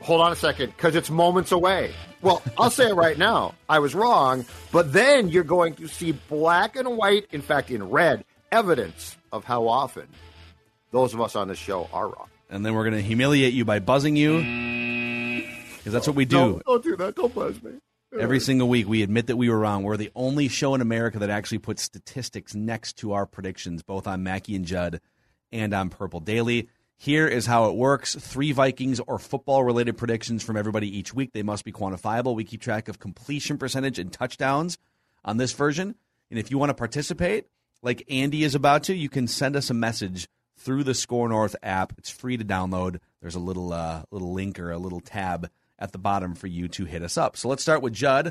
hold 0.02 0.22
on 0.22 0.32
a 0.32 0.36
second, 0.36 0.68
because 0.76 0.96
it's 0.96 1.10
moments 1.10 1.52
away. 1.52 1.92
Well, 2.22 2.44
I'll 2.58 2.70
say 2.70 2.90
it 2.90 2.94
right 2.94 3.18
now. 3.18 3.56
I 3.68 3.80
was 3.80 3.96
wrong, 3.96 4.46
but 4.72 4.94
then 4.94 5.30
you're 5.30 5.44
going 5.44 5.74
to 5.76 5.88
see 5.88 6.12
black 6.12 6.76
and 6.76 6.96
white, 6.98 7.26
in 7.32 7.42
fact, 7.42 7.72
in 7.72 7.90
red, 7.90 8.24
evidence 8.52 9.18
of 9.32 9.44
how 9.44 9.68
often 9.68 10.08
those 10.92 11.14
of 11.16 11.22
us 11.22 11.36
on 11.36 11.48
the 11.48 11.56
show 11.56 11.90
are 11.92 12.08
wrong. 12.08 12.30
And 12.50 12.64
then 12.64 12.76
we're 12.76 12.84
going 12.84 12.96
to 12.96 13.02
humiliate 13.02 13.54
you 13.54 13.66
by 13.66 13.80
buzzing 13.80 14.16
you. 14.16 14.40
Mm. 14.40 15.48
Because 15.78 15.94
that's 15.94 16.08
what 16.08 16.16
we 16.16 16.26
do. 16.26 16.38
No, 16.38 16.62
don't 16.66 16.84
do 16.84 16.96
that. 16.96 17.16
Don't 17.16 17.34
buzz 17.34 17.62
me. 17.64 17.72
Every 18.18 18.40
single 18.40 18.70
week, 18.70 18.88
we 18.88 19.04
admit 19.04 19.28
that 19.28 19.36
we 19.36 19.50
were 19.50 19.60
wrong. 19.60 19.84
We're 19.84 19.98
the 19.98 20.12
only 20.16 20.48
show 20.48 20.74
in 20.74 20.80
America 20.80 21.20
that 21.20 21.30
actually 21.30 21.58
puts 21.58 21.84
statistics 21.84 22.56
next 22.56 22.94
to 23.00 23.12
our 23.12 23.26
predictions, 23.26 23.84
both 23.84 24.08
on 24.08 24.24
Mackey 24.24 24.56
and 24.56 24.64
Judd 24.64 25.02
and 25.52 25.74
on 25.74 25.90
Purple 25.90 26.22
Daily. 26.22 26.70
Here 26.98 27.28
is 27.28 27.46
how 27.46 27.66
it 27.70 27.76
works 27.76 28.16
three 28.16 28.52
Vikings 28.54 29.00
or 29.02 29.20
football 29.20 29.64
related 29.64 29.98
predictions 29.98 30.44
from 30.44 30.56
everybody 30.58 30.88
each 30.98 31.14
week. 31.14 31.34
They 31.34 31.44
must 31.44 31.66
be 31.66 31.72
quantifiable. 31.72 32.36
We 32.36 32.46
keep 32.46 32.62
track 32.62 32.88
of 32.88 33.00
completion 33.00 33.58
percentage 33.58 34.00
and 34.00 34.12
touchdowns 34.12 34.78
on 35.24 35.38
this 35.38 35.52
version. 35.52 35.96
And 36.30 36.40
if 36.40 36.50
you 36.52 36.58
want 36.58 36.70
to 36.70 36.74
participate, 36.76 37.46
like 37.82 38.04
Andy 38.10 38.44
is 38.44 38.56
about 38.56 38.84
to, 38.84 38.96
you 38.96 39.10
can 39.10 39.28
send 39.28 39.56
us 39.56 39.70
a 39.70 39.74
message 39.74 40.28
through 40.58 40.86
the 40.86 40.94
SKOR 40.94 41.28
North 41.30 41.56
app. 41.62 41.94
It's 41.98 42.10
free 42.10 42.38
to 42.38 42.46
download. 42.46 43.00
There's 43.22 43.36
a 43.36 43.40
little 43.40 43.74
uh, 43.74 44.04
little 44.10 44.34
link 44.34 44.58
or 44.60 44.72
a 44.72 44.78
little 44.78 45.02
tab 45.02 45.50
at 45.78 45.92
the 45.92 45.98
bottom 45.98 46.34
for 46.34 46.48
you 46.48 46.70
to 46.70 46.86
hit 46.86 47.04
us 47.04 47.18
up. 47.18 47.36
So 47.36 47.50
let's 47.50 47.62
start 47.62 47.82
with 47.82 47.94
Judd. 47.94 48.28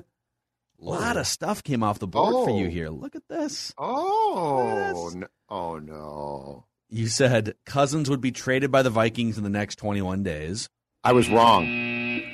A 0.80 0.84
lot 0.84 1.16
of 1.18 1.26
stuff 1.26 1.62
came 1.62 1.82
off 1.82 1.98
the 1.98 2.06
board 2.06 2.48
for 2.48 2.58
you 2.58 2.66
Oh. 2.66 2.70
here. 2.70 2.88
Look 2.88 3.14
at 3.14 3.28
this. 3.28 3.72
Oh, 3.78 5.10
no. 5.14 5.26
oh 5.50 5.78
no. 5.78 6.64
You 6.90 7.08
said 7.08 7.54
Cousins 7.66 8.08
would 8.10 8.20
be 8.20 8.30
traded 8.32 8.70
by 8.70 8.82
the 8.82 8.90
Vikings 8.90 9.36
in 9.38 9.44
the 9.44 9.50
next 9.50 9.76
21 9.76 10.22
days. 10.22 10.68
I 11.02 11.12
was 11.12 11.28
wrong. 11.28 11.66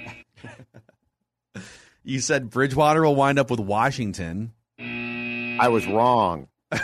You 2.02 2.21
said 2.21 2.49
Bridgewater 2.49 3.02
will 3.02 3.14
wind 3.14 3.38
up 3.38 3.50
with 3.50 3.61
Washington. 3.61 4.52
I 4.78 5.69
was 5.69 5.87
wrong. 5.87 6.49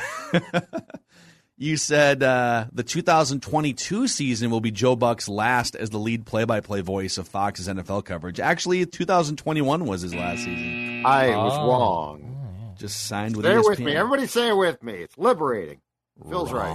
You 1.58 1.78
said 1.78 2.23
uh, 2.23 2.66
the 2.70 2.82
2022 2.82 4.08
season 4.08 4.50
will 4.50 4.61
be 4.61 4.70
Joe 4.70 4.94
Buck's 4.94 5.26
last 5.26 5.75
as 5.75 5.88
the 5.88 5.96
lead 5.99 6.26
play-by-play 6.26 6.82
voice 6.82 7.16
of 7.16 7.26
Fox's 7.28 7.66
NFL 7.66 8.04
coverage. 8.04 8.38
Actually, 8.40 8.85
2021 8.85 9.87
was 9.87 10.02
his 10.02 10.14
last 10.14 10.40
season. 10.44 11.02
I 11.06 11.28
was 11.30 11.54
Oh. 11.56 11.66
wrong. 11.70 12.75
Just 12.76 13.06
signed 13.06 13.37
with 13.37 13.46
Stay 13.46 13.54
ESPN. 13.54 13.68
with 13.70 13.80
me. 13.80 13.96
Everybody 13.96 14.26
say 14.26 14.49
it 14.50 14.56
with 14.58 14.82
me. 14.82 14.92
It's 14.96 15.16
liberating. 15.16 15.80
Feels 16.28 16.52
right. 16.52 16.75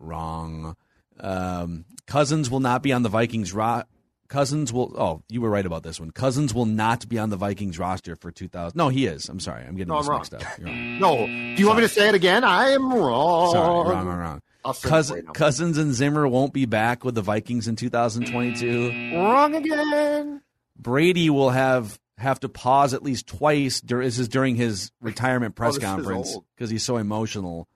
Wrong. 0.00 0.76
Um, 1.20 1.84
Cousins 2.06 2.50
will 2.50 2.60
not 2.60 2.82
be 2.82 2.92
on 2.92 3.02
the 3.02 3.08
Vikings 3.08 3.52
ro- 3.52 3.82
Cousins 4.28 4.72
will. 4.72 4.94
Oh, 4.96 5.22
you 5.28 5.40
were 5.40 5.50
right 5.50 5.66
about 5.66 5.82
this 5.82 5.98
one. 6.00 6.10
Cousins 6.12 6.54
will 6.54 6.64
not 6.66 7.08
be 7.08 7.18
on 7.18 7.30
the 7.30 7.36
Vikings 7.36 7.78
roster 7.78 8.16
for 8.16 8.30
2000. 8.30 8.76
No, 8.76 8.88
he 8.88 9.06
is. 9.06 9.28
I'm 9.28 9.40
sorry. 9.40 9.64
I'm 9.64 9.74
getting 9.76 9.88
No, 9.92 9.98
this 9.98 10.08
I'm 10.08 10.16
mixed 10.16 10.34
up. 10.34 10.42
Wrong. 10.60 10.98
No. 10.98 11.26
Do 11.26 11.54
you 11.60 11.66
want 11.66 11.78
me 11.78 11.84
to 11.84 11.88
say 11.88 12.08
it 12.08 12.14
again? 12.14 12.42
I 12.44 12.70
am 12.70 12.92
wrong. 12.92 13.52
Sorry, 13.52 13.90
wrong, 13.94 14.06
wrong, 14.06 14.18
wrong. 14.18 14.40
Right. 14.64 15.24
Cousins 15.34 15.78
and 15.78 15.92
Zimmer 15.94 16.28
won't 16.28 16.52
be 16.52 16.64
back 16.66 17.04
with 17.04 17.14
the 17.14 17.22
Vikings 17.22 17.66
in 17.66 17.76
2022. 17.76 19.16
Wrong 19.16 19.54
again. 19.54 20.42
Brady 20.78 21.30
will 21.30 21.50
have 21.50 21.98
have 22.18 22.38
to 22.40 22.48
pause 22.50 22.92
at 22.94 23.02
least 23.02 23.26
twice. 23.26 23.80
dur- 23.80 24.04
This 24.04 24.18
is 24.18 24.28
during 24.28 24.54
his 24.56 24.92
retirement 25.00 25.54
press 25.54 25.76
Oh, 25.76 25.80
conference 25.80 26.36
because 26.54 26.70
he's 26.70 26.82
so 26.82 26.98
emotional. 26.98 27.66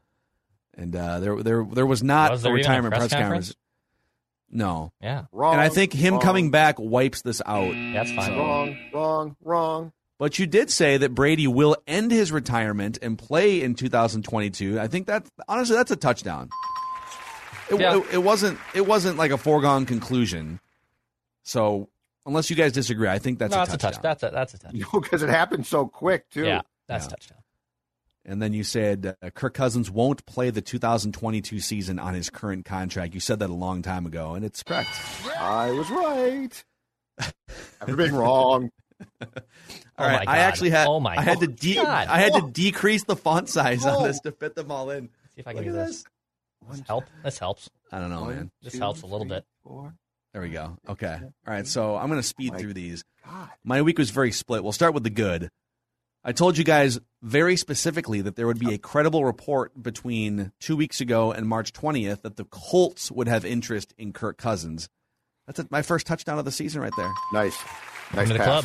And 0.76 0.94
uh, 0.96 1.20
there, 1.20 1.42
there, 1.42 1.64
there 1.64 1.86
was 1.86 2.02
not 2.02 2.32
Was 2.32 2.40
a 2.40 2.44
there 2.44 2.52
a 2.52 2.56
retirement 2.56 2.92
press 2.94 3.08
press, 3.08 3.20
conference? 3.20 3.46
conference. 3.48 3.56
No, 4.50 4.92
Yeah, 5.00 5.24
Wrong. 5.32 5.54
and 5.54 5.60
I 5.60 5.68
think 5.68 5.92
him 5.92 6.14
wrong, 6.14 6.22
coming 6.22 6.50
back 6.52 6.76
wipes 6.78 7.22
this 7.22 7.42
out. 7.44 7.72
that's 7.92 8.12
fine. 8.12 8.26
So- 8.26 8.36
Wrong. 8.38 8.76
Wrong. 8.92 9.36
Wrong. 9.42 9.92
But 10.16 10.38
you 10.38 10.46
did 10.46 10.70
say 10.70 10.96
that 10.96 11.12
Brady 11.12 11.48
will 11.48 11.76
end 11.88 12.12
his 12.12 12.30
retirement 12.30 12.98
and 13.02 13.18
play 13.18 13.60
in 13.62 13.74
2022. 13.74 14.78
I 14.78 14.86
think 14.86 15.08
that 15.08 15.26
honestly, 15.48 15.74
that's 15.74 15.90
a 15.90 15.96
touchdown. 15.96 16.50
It, 17.68 17.80
Yeah. 17.80 17.96
it, 17.98 18.14
it 18.14 18.18
wasn't. 18.22 18.58
It 18.74 18.86
wasn't 18.86 19.16
like 19.18 19.32
a 19.32 19.38
foregone 19.38 19.86
conclusion. 19.86 20.60
So 21.42 21.88
unless 22.26 22.48
you 22.48 22.54
guys 22.56 22.72
disagree, 22.72 23.08
I 23.08 23.18
think 23.18 23.38
that's 23.40 23.50
no, 23.54 23.62
a 23.62 23.66
that's 23.66 23.70
touchdown. 23.76 23.90
a 23.90 23.92
touch. 23.94 24.02
That's 24.02 24.22
a 24.22 24.30
that's 24.34 24.54
a 24.54 24.58
touch. 24.58 24.72
You 24.74 24.84
know, 24.92 25.00
because 25.00 25.22
it 25.24 25.30
happened 25.30 25.66
so 25.66 25.86
quick 25.88 26.30
too. 26.30 26.44
Yeah, 26.44 26.60
that's 26.86 27.04
Yeah. 27.04 27.08
a 27.08 27.10
touchdown. 27.10 27.38
And 28.26 28.40
then 28.40 28.52
you 28.54 28.64
said 28.64 29.16
uh, 29.22 29.30
Kirk 29.30 29.52
Cousins 29.54 29.90
won't 29.90 30.24
play 30.24 30.50
the 30.50 30.62
2022 30.62 31.60
season 31.60 31.98
on 31.98 32.14
his 32.14 32.30
current 32.30 32.64
contract. 32.64 33.12
You 33.14 33.20
said 33.20 33.38
that 33.40 33.50
a 33.50 33.54
long 33.54 33.82
time 33.82 34.06
ago, 34.06 34.34
and 34.34 34.44
it's 34.44 34.62
correct. 34.62 34.88
I 35.38 35.70
was 35.72 35.90
right. 35.90 36.64
I've 37.80 37.96
been 37.96 38.14
wrong. 38.14 38.70
All 39.20 39.28
Oh 39.98 40.06
right, 40.06 40.24
my 40.26 40.32
I 40.32 40.38
actually 40.38 40.70
had. 40.70 40.86
Oh 40.86 41.00
my 41.00 41.16
I 41.16 41.20
had 41.22 41.40
to 41.40 41.46
de- 41.46 41.74
God. 41.74 42.08
I 42.08 42.18
had 42.18 42.32
to 42.32 42.42
Oh. 42.44 42.48
decrease 42.50 43.04
the 43.04 43.16
font 43.16 43.48
size 43.48 43.84
on 43.84 43.96
Oh. 44.02 44.06
this 44.06 44.20
to 44.20 44.32
fit 44.32 44.54
them 44.54 44.70
all 44.72 44.90
in. 44.90 45.08
See 45.34 45.40
if 45.40 45.46
I 45.46 45.52
can 45.52 45.60
at 45.60 45.64
do 45.66 45.72
this. 45.72 46.04
this. 46.68 46.78
This 46.78 46.86
help. 46.86 47.04
This 47.22 47.38
helps. 47.38 47.68
I 47.92 47.98
don't 48.00 48.10
know, 48.10 48.24
man. 48.24 48.50
This 48.62 48.74
helps 48.78 49.02
a 49.02 49.06
little 49.06 49.26
bit. 49.26 49.44
Four. 49.62 49.94
There 50.32 50.42
we 50.42 50.48
go. 50.48 50.78
Okay. 50.88 51.18
All 51.22 51.32
right. 51.46 51.66
So 51.66 51.96
I'm 51.96 52.08
going 52.08 52.20
to 52.20 52.26
speed 52.26 52.52
My 52.54 52.58
through 52.58 52.74
these. 52.74 53.04
God. 53.24 53.50
My 53.62 53.82
week 53.82 53.98
was 53.98 54.10
very 54.10 54.32
split. 54.32 54.62
We'll 54.64 54.72
start 54.72 54.94
with 54.94 55.04
the 55.04 55.10
good. 55.10 55.50
I 56.24 56.32
told 56.32 56.56
you 56.56 56.64
guys 56.64 56.98
very 57.22 57.56
specifically 57.56 58.22
that 58.22 58.34
there 58.34 58.46
would 58.46 58.58
be 58.58 58.72
a 58.72 58.78
credible 58.78 59.26
report 59.26 59.80
between 59.80 60.52
two 60.58 60.74
weeks 60.74 61.02
ago 61.02 61.32
and 61.32 61.46
March 61.46 61.74
20th 61.74 62.22
that 62.22 62.36
the 62.36 62.46
Colts 62.46 63.12
would 63.12 63.28
have 63.28 63.44
interest 63.44 63.92
in 63.98 64.14
Kirk 64.14 64.38
Cousins. 64.38 64.88
That's 65.46 65.58
a, 65.58 65.66
my 65.70 65.82
first 65.82 66.06
touchdown 66.06 66.38
of 66.38 66.46
the 66.46 66.52
season 66.52 66.80
right 66.80 66.92
there. 66.96 67.12
Nice. 67.34 67.58
Nice 68.14 68.28
to 68.28 68.32
the 68.32 68.38
pass. 68.38 68.46
club. 68.46 68.64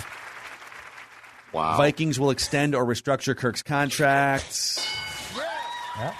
Wow. 1.51 1.77
Vikings 1.77 2.17
will 2.17 2.29
extend 2.29 2.75
or 2.75 2.85
restructure 2.85 3.35
Kirk's 3.35 3.63
contract. 3.63 4.79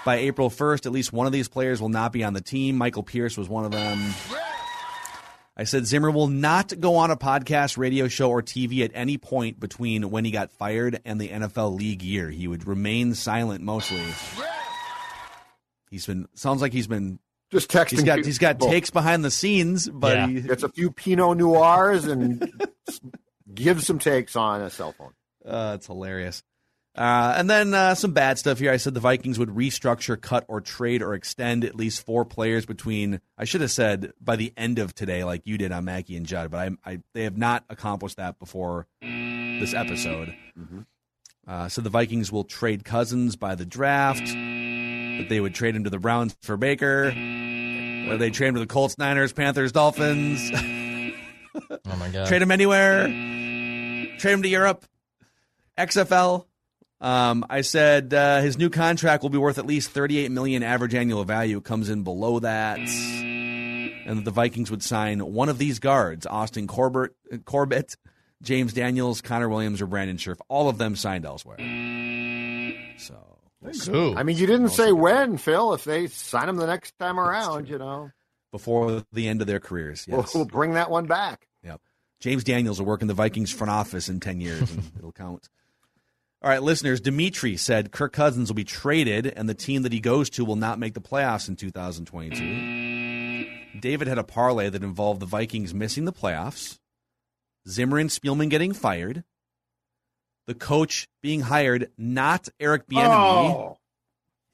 By 0.04 0.16
April 0.16 0.50
1st, 0.50 0.84
at 0.84 0.92
least 0.92 1.10
one 1.10 1.26
of 1.26 1.32
these 1.32 1.48
players 1.48 1.80
will 1.80 1.88
not 1.88 2.12
be 2.12 2.22
on 2.22 2.34
the 2.34 2.42
team. 2.42 2.76
Michael 2.76 3.02
Pierce 3.02 3.38
was 3.38 3.48
one 3.48 3.64
of 3.64 3.70
them. 3.70 4.12
I 5.60 5.64
said 5.64 5.84
Zimmer 5.84 6.10
will 6.10 6.28
not 6.28 6.72
go 6.80 6.96
on 6.96 7.10
a 7.10 7.18
podcast, 7.18 7.76
radio 7.76 8.08
show, 8.08 8.30
or 8.30 8.40
TV 8.40 8.82
at 8.82 8.92
any 8.94 9.18
point 9.18 9.60
between 9.60 10.10
when 10.10 10.24
he 10.24 10.30
got 10.30 10.50
fired 10.52 11.02
and 11.04 11.20
the 11.20 11.28
NFL 11.28 11.76
league 11.76 12.02
year. 12.02 12.30
He 12.30 12.48
would 12.48 12.66
remain 12.66 13.14
silent 13.14 13.62
mostly. 13.62 14.00
He's 15.90 16.06
been 16.06 16.28
sounds 16.34 16.62
like 16.62 16.72
he's 16.72 16.86
been 16.86 17.18
Just 17.50 17.70
texting. 17.70 17.90
he's 17.90 18.04
got 18.04 18.24
he's 18.24 18.38
got 18.38 18.58
takes 18.58 18.88
behind 18.88 19.22
the 19.22 19.30
scenes, 19.30 19.86
but 19.86 20.16
Yeah. 20.16 20.26
he, 20.28 20.40
Gets 20.40 20.62
a 20.62 20.70
few 20.70 20.92
Pinot 20.92 21.36
Noirs 21.36 22.06
and 22.06 22.50
gives 23.54 23.86
some 23.86 23.98
takes 23.98 24.36
on 24.36 24.62
a 24.62 24.70
cell 24.70 24.94
phone. 24.96 25.12
Uh, 25.44 25.72
it's 25.74 25.86
hilarious. 25.88 26.42
Uh, 26.96 27.34
and 27.36 27.48
then 27.48 27.72
uh, 27.72 27.94
some 27.94 28.12
bad 28.12 28.38
stuff 28.38 28.58
here. 28.58 28.72
I 28.72 28.76
said 28.76 28.94
the 28.94 29.00
Vikings 29.00 29.38
would 29.38 29.50
restructure, 29.50 30.20
cut, 30.20 30.44
or 30.48 30.60
trade 30.60 31.02
or 31.02 31.14
extend 31.14 31.64
at 31.64 31.76
least 31.76 32.04
four 32.04 32.24
players 32.24 32.66
between. 32.66 33.20
I 33.38 33.44
should 33.44 33.60
have 33.60 33.70
said 33.70 34.12
by 34.20 34.36
the 34.36 34.52
end 34.56 34.78
of 34.78 34.94
today, 34.94 35.22
like 35.24 35.42
you 35.44 35.56
did 35.56 35.70
on 35.72 35.84
Mackey 35.84 36.16
and 36.16 36.26
Judd, 36.26 36.50
but 36.50 36.58
I, 36.84 36.90
I 36.92 37.00
they 37.14 37.22
have 37.24 37.38
not 37.38 37.64
accomplished 37.70 38.16
that 38.16 38.38
before 38.38 38.86
this 39.00 39.72
episode. 39.72 40.34
Uh, 41.46 41.68
so 41.68 41.80
the 41.80 41.90
Vikings 41.90 42.30
will 42.32 42.44
trade 42.44 42.84
Cousins 42.84 43.36
by 43.36 43.54
the 43.54 43.64
draft. 43.64 44.26
That 44.26 45.26
they 45.28 45.40
would 45.40 45.54
trade 45.54 45.76
him 45.76 45.84
to 45.84 45.90
the 45.90 45.98
Browns 45.98 46.36
for 46.42 46.56
Baker. 46.56 47.08
Or 47.08 48.16
they 48.16 48.30
trade 48.30 48.48
him 48.48 48.54
to 48.54 48.60
the 48.60 48.66
Colts, 48.66 48.98
Niners, 48.98 49.32
Panthers, 49.32 49.72
Dolphins. 49.72 50.50
Oh 50.52 51.96
my 51.96 52.08
god. 52.08 52.26
Trade 52.28 52.42
him 52.42 52.50
anywhere. 52.50 53.04
Trade 54.18 54.32
him 54.32 54.42
to 54.42 54.48
Europe. 54.48 54.84
XFL. 55.78 56.46
Um, 57.00 57.46
I 57.48 57.62
said 57.62 58.12
uh, 58.12 58.40
his 58.42 58.58
new 58.58 58.68
contract 58.68 59.22
will 59.22 59.30
be 59.30 59.38
worth 59.38 59.58
at 59.58 59.66
least 59.66 59.90
38 59.90 60.30
million 60.30 60.62
average 60.62 60.94
annual 60.94 61.24
value. 61.24 61.58
It 61.58 61.64
comes 61.64 61.88
in 61.88 62.02
below 62.02 62.40
that, 62.40 62.78
and 62.78 64.18
that 64.18 64.24
the 64.24 64.30
Vikings 64.30 64.70
would 64.70 64.82
sign 64.82 65.20
one 65.20 65.48
of 65.48 65.56
these 65.56 65.78
guards: 65.78 66.26
Austin 66.26 66.66
Corbett, 66.66 67.12
Corbett, 67.46 67.96
James 68.42 68.74
Daniels, 68.74 69.22
Connor 69.22 69.48
Williams, 69.48 69.80
or 69.80 69.86
Brandon 69.86 70.18
Scherff. 70.18 70.40
All 70.48 70.68
of 70.68 70.76
them 70.76 70.94
signed 70.94 71.24
elsewhere. 71.24 71.56
So 72.98 73.38
we'll 73.62 73.72
see. 73.72 74.14
I 74.14 74.22
mean, 74.22 74.36
you 74.36 74.46
didn't 74.46 74.70
say 74.70 74.92
when, 74.92 75.38
Phil. 75.38 75.72
If 75.72 75.84
they 75.84 76.06
sign 76.08 76.50
him 76.50 76.56
the 76.56 76.66
next 76.66 76.98
time 76.98 77.18
around, 77.18 77.70
you 77.70 77.78
know, 77.78 78.10
before 78.52 79.04
the 79.12 79.26
end 79.26 79.40
of 79.40 79.46
their 79.46 79.60
careers, 79.60 80.06
we'll, 80.06 80.26
we'll 80.34 80.44
bring 80.44 80.74
that 80.74 80.90
one 80.90 81.06
back. 81.06 81.46
Yep. 81.64 81.80
James 82.20 82.44
Daniels 82.44 82.78
will 82.78 82.86
work 82.86 83.00
in 83.00 83.08
the 83.08 83.14
Vikings 83.14 83.50
front 83.50 83.70
office 83.70 84.10
in 84.10 84.20
10 84.20 84.42
years, 84.42 84.70
and 84.70 84.82
it'll 84.98 85.12
count. 85.12 85.48
All 86.42 86.48
right, 86.48 86.62
listeners, 86.62 87.02
Dimitri 87.02 87.58
said 87.58 87.92
Kirk 87.92 88.14
Cousins 88.14 88.48
will 88.48 88.54
be 88.56 88.64
traded, 88.64 89.26
and 89.26 89.46
the 89.46 89.52
team 89.54 89.82
that 89.82 89.92
he 89.92 90.00
goes 90.00 90.30
to 90.30 90.42
will 90.44 90.56
not 90.56 90.78
make 90.78 90.94
the 90.94 91.00
playoffs 91.00 91.48
in 91.48 91.56
2022. 91.56 93.78
David 93.78 94.08
had 94.08 94.16
a 94.16 94.24
parlay 94.24 94.70
that 94.70 94.82
involved 94.82 95.20
the 95.20 95.26
Vikings 95.26 95.74
missing 95.74 96.06
the 96.06 96.14
playoffs, 96.14 96.78
Zimmer 97.68 97.98
and 97.98 98.08
Spielman 98.08 98.48
getting 98.48 98.72
fired, 98.72 99.22
the 100.46 100.54
coach 100.54 101.06
being 101.22 101.42
hired, 101.42 101.90
not 101.98 102.48
Eric 102.58 102.86
Bieniemy, 102.88 103.54
Oh, 103.54 103.76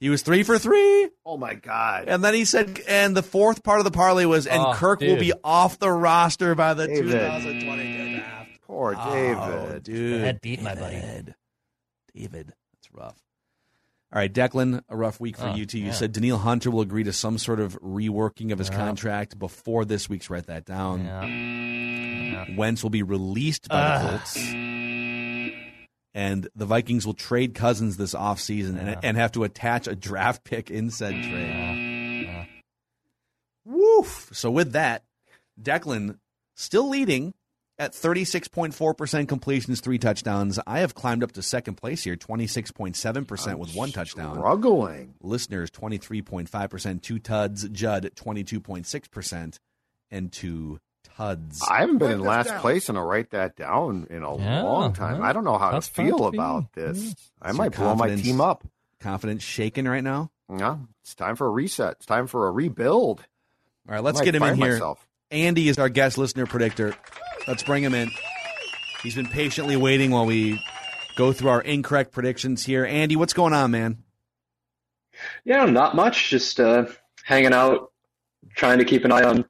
He 0.01 0.09
was 0.09 0.21
three 0.23 0.43
for 0.43 0.59
three. 0.59 1.09
Oh 1.25 1.37
my 1.37 1.53
god! 1.53 2.09
And 2.09 2.21
then 2.21 2.33
he 2.33 2.43
said, 2.43 2.81
and 2.87 3.15
the 3.15 3.23
fourth 3.23 3.63
part 3.63 3.79
of 3.79 3.85
the 3.85 3.91
parlay 3.91 4.25
was, 4.25 4.45
and 4.45 4.61
Oh, 4.61 4.73
Kirk 4.73 4.99
will 4.99 5.15
be 5.17 5.31
off 5.41 5.79
the 5.79 5.89
roster 5.91 6.53
by 6.53 6.73
the 6.73 6.85
David. 6.87 7.11
2020 7.11 8.15
draft. 8.17 8.49
Poor 8.67 8.93
Oh, 8.97 9.13
David. 9.13 9.83
dude. 9.83 10.23
That 10.23 10.41
beat 10.41 10.61
my 10.61 10.75
buddy. 10.75 10.97
David. 10.97 11.33
David. 12.17 12.53
That's 12.73 12.91
rough. 12.93 13.21
All 14.13 14.19
right, 14.19 14.33
Declan, 14.33 14.81
a 14.87 14.95
rough 14.95 15.19
week 15.19 15.37
for 15.37 15.47
Oh, 15.47 15.55
you 15.55 15.65
too. 15.65 15.79
You 15.79 15.87
yeah. 15.87 15.91
said 15.91 16.13
Danielle 16.13 16.37
Hunter 16.37 16.71
will 16.71 16.79
agree 16.81 17.03
to 17.03 17.11
some 17.13 17.37
sort 17.37 17.59
of 17.59 17.77
reworking 17.81 18.51
of 18.53 18.59
his 18.59 18.69
Yeah. 18.69 18.77
contract 18.77 19.37
before 19.37 19.83
this 19.83 20.07
week's. 20.09 20.29
Write 20.29 20.45
that 20.47 20.63
down. 20.65 21.03
Yeah. 21.05 22.45
Wentz 22.55 22.83
will 22.83 22.89
be 22.89 23.03
released 23.03 23.67
by 23.67 23.99
the 24.01 24.09
Colts. 24.09 24.37
And 26.13 26.47
the 26.55 26.65
Vikings 26.65 27.05
will 27.05 27.13
trade 27.13 27.53
Cousins 27.53 27.97
this 27.97 28.13
offseason 28.15 28.75
Yeah. 28.75 28.81
and, 28.93 28.99
and 29.05 29.17
have 29.17 29.33
to 29.33 29.43
attach 29.43 29.87
a 29.87 29.95
draft 29.95 30.43
pick 30.45 30.71
in 30.71 30.89
said 30.89 31.11
trade. 31.13 32.23
Yeah. 32.25 32.45
Woof. 33.65 34.29
So 34.33 34.49
with 34.49 34.71
that, 34.71 35.03
Declan 35.61 36.17
still 36.55 36.87
leading 36.89 37.33
at 37.79 37.93
36.4% 37.93 39.27
completions, 39.27 39.81
three 39.81 39.97
touchdowns. 39.99 40.59
I 40.65 40.79
have 40.79 40.95
climbed 40.95 41.23
up 41.23 41.31
to 41.33 41.41
second 41.41 41.75
place 41.75 42.03
here, 42.03 42.15
26.7 42.15 43.59
with 43.59 43.75
one 43.75 43.91
touchdown. 43.91 44.35
Struggling. 44.35 45.13
Listeners, 45.21 45.69
23.5%, 45.71 47.01
two 47.01 47.19
tuds. 47.19 47.67
Judd, 47.69 48.09
22.6%, 48.15 49.59
and 50.11 50.31
two 50.31 50.79
tuds. 51.15 51.61
I 51.69 51.79
haven't 51.81 51.97
been 51.99 52.11
in 52.11 52.19
last 52.21 52.53
place, 52.57 52.89
and 52.89 52.97
I'll 52.97 53.05
write 53.05 53.31
that 53.31 53.55
down 53.55 54.07
in 54.09 54.23
a 54.23 54.37
Yeah, 54.37 54.63
long 54.63 54.93
time. 54.93 55.21
yeah. 55.21 55.27
I 55.27 55.33
don't 55.33 55.43
know 55.43 55.57
how 55.57 55.69
to 55.69 55.75
That's 55.75 55.87
fun 55.87 56.05
feel 56.07 56.17
to 56.17 56.23
about 56.25 56.73
this. 56.73 56.97
Yeah. 57.03 57.13
I 57.41 57.49
Is 57.51 57.57
might 57.57 57.63
your 57.77 57.85
blow 57.85 57.95
my 57.95 58.15
team 58.15 58.41
up. 58.41 58.63
Confidence 58.99 59.43
shaken 59.43 59.87
right 59.87 60.03
now? 60.03 60.31
Yeah, 60.49 60.77
it's 61.03 61.13
time 61.13 61.35
for 61.35 61.45
a 61.45 61.51
reset. 61.51 61.93
It's 61.97 62.05
time 62.07 62.25
for 62.27 62.47
a 62.47 62.51
rebuild. 62.51 63.19
All 63.87 63.95
right, 63.95 64.03
let's 64.03 64.19
get 64.21 64.33
him 64.33 64.41
in 64.43 64.55
fire 64.55 64.55
here. 64.55 64.73
Myself. 64.73 65.06
Andy 65.31 65.67
is 65.67 65.77
our 65.77 65.89
guest 65.89 66.17
listener 66.17 66.45
predictor. 66.45 66.93
Let's 67.47 67.63
bring 67.63 67.83
him 67.83 67.93
in. 67.93 68.09
He's 69.03 69.15
been 69.15 69.27
patiently 69.27 69.75
waiting 69.75 70.11
while 70.11 70.25
we 70.25 70.61
go 71.17 71.33
through 71.33 71.49
our 71.49 71.61
incorrect 71.61 72.13
predictions 72.13 72.65
here. 72.65 72.85
Andy, 72.85 73.15
what's 73.15 73.33
going 73.33 73.53
on, 73.53 73.71
man? 73.71 74.03
Yeah, 75.43 75.65
not 75.65 75.95
much. 75.95 76.29
Just 76.29 76.59
uh, 76.59 76.85
hanging 77.23 77.53
out, 77.53 77.91
trying 78.55 78.79
to 78.79 78.85
keep 78.85 79.03
an 79.03 79.11
eye 79.11 79.23
on 79.23 79.45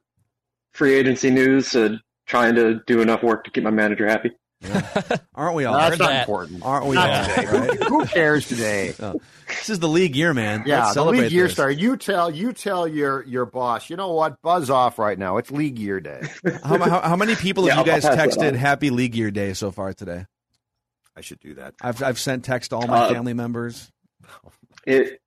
free 0.72 0.94
agency 0.94 1.30
news, 1.30 1.76
uh, 1.76 1.96
trying 2.26 2.56
to 2.56 2.80
do 2.86 3.00
enough 3.00 3.22
work 3.22 3.44
to 3.44 3.50
keep 3.50 3.64
my 3.64 3.70
manager 3.70 4.08
happy. 4.08 4.32
Aren't 5.34 5.54
we 5.54 5.64
all? 5.64 5.78
That's 5.78 5.98
not 5.98 6.08
that. 6.08 6.20
important. 6.20 6.62
Aren't 6.64 6.86
we 6.86 6.96
Not 6.96 7.10
all? 7.10 7.34
today. 7.34 7.46
right? 7.46 7.82
Who 7.88 8.04
cares 8.06 8.48
today? 8.48 8.94
This 9.48 9.70
is 9.70 9.78
the 9.78 9.88
league 9.88 10.14
year, 10.14 10.34
man. 10.34 10.64
Yeah, 10.66 10.80
Let's 10.80 10.88
the 10.90 10.94
celebrate 10.94 11.20
league 11.22 11.32
year 11.32 11.44
this. 11.44 11.54
start. 11.54 11.76
You 11.78 11.96
tell 11.96 12.30
you 12.30 12.52
tell 12.52 12.86
your 12.86 13.24
your 13.24 13.46
boss. 13.46 13.88
You 13.88 13.96
know 13.96 14.12
what? 14.12 14.42
Buzz 14.42 14.68
off 14.68 14.98
right 14.98 15.18
now. 15.18 15.38
It's 15.38 15.50
league 15.50 15.78
year 15.78 16.00
day. 16.00 16.20
How, 16.62 16.76
how, 16.78 17.00
how 17.00 17.16
many 17.16 17.34
people 17.34 17.66
have 17.66 17.74
Yeah, 17.74 17.80
you 17.80 17.86
guys 18.00 18.04
I'll 18.04 18.14
pass 18.14 18.36
that 18.36 18.52
texted. 18.54 18.56
Happy 18.56 18.90
League 18.90 19.14
Year 19.14 19.30
Day 19.30 19.54
so 19.54 19.70
far 19.70 19.94
today? 19.94 20.26
I 21.16 21.22
should 21.22 21.40
do 21.40 21.54
that. 21.54 21.72
I've 21.80 22.02
I've 22.02 22.18
sent 22.18 22.44
text 22.44 22.70
to 22.70 22.76
all 22.76 22.86
my 22.86 23.06
Uh, 23.06 23.08
family 23.14 23.32
members. 23.32 23.90
It 24.86 25.18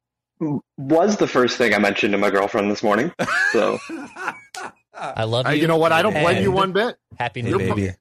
was 0.78 1.18
the 1.18 1.28
first 1.28 1.58
thing 1.58 1.74
I 1.74 1.80
mentioned 1.80 2.12
to 2.12 2.20
my 2.20 2.30
girlfriend 2.30 2.70
this 2.70 2.84
morning. 2.84 3.12
So 3.54 3.80
I 4.94 5.24
love 5.24 5.48
Uh, 5.48 5.50
you. 5.50 5.62
you 5.64 5.68
know 5.68 5.78
what? 5.78 5.92
I 5.92 6.04
don't 6.04 6.14
blame 6.14 6.44
you 6.44 6.52
one 6.52 6.74
bit. 6.74 6.96
Happy 7.18 7.42
Hey, 7.42 7.50
New 7.50 7.58
Year. 7.60 7.74
baby, 7.76 7.92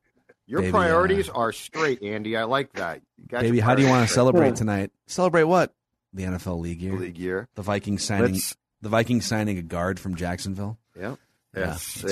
Your 0.51 0.63
Baby, 0.63 0.73
priorities 0.73 1.29
uh, 1.29 1.35
are 1.35 1.53
straight, 1.53 2.03
Andy. 2.03 2.37
I 2.37 2.43
like 2.43 2.73
that. 2.73 3.03
You 3.19 3.39
baby, 3.39 3.61
how 3.61 3.77
do 3.77 3.83
you 3.83 3.89
want 3.89 4.09
to 4.09 4.13
priorities 4.13 4.15
celebrate 4.15 4.49
hmm. 4.49 4.55
tonight? 4.57 4.91
Celebrate 5.07 5.45
what? 5.45 5.73
The 6.13 6.25
NFL 6.25 6.59
League 6.59 6.83
year. 6.83 6.99
League 6.99 7.19
year. 7.19 7.49
The 7.55 7.63
Vikings 7.63 8.03
signing. 8.03 8.33
Let's 8.33 8.57
The 8.83 8.89
Vikings 8.89 9.25
signing 9.25 9.59
a 9.59 9.63
guard 9.63 10.01
from 10.01 10.17
Jacksonville. 10.17 10.77
yeah. 10.99 11.15
Yeah, 11.55 11.67
Yes. 11.67 12.05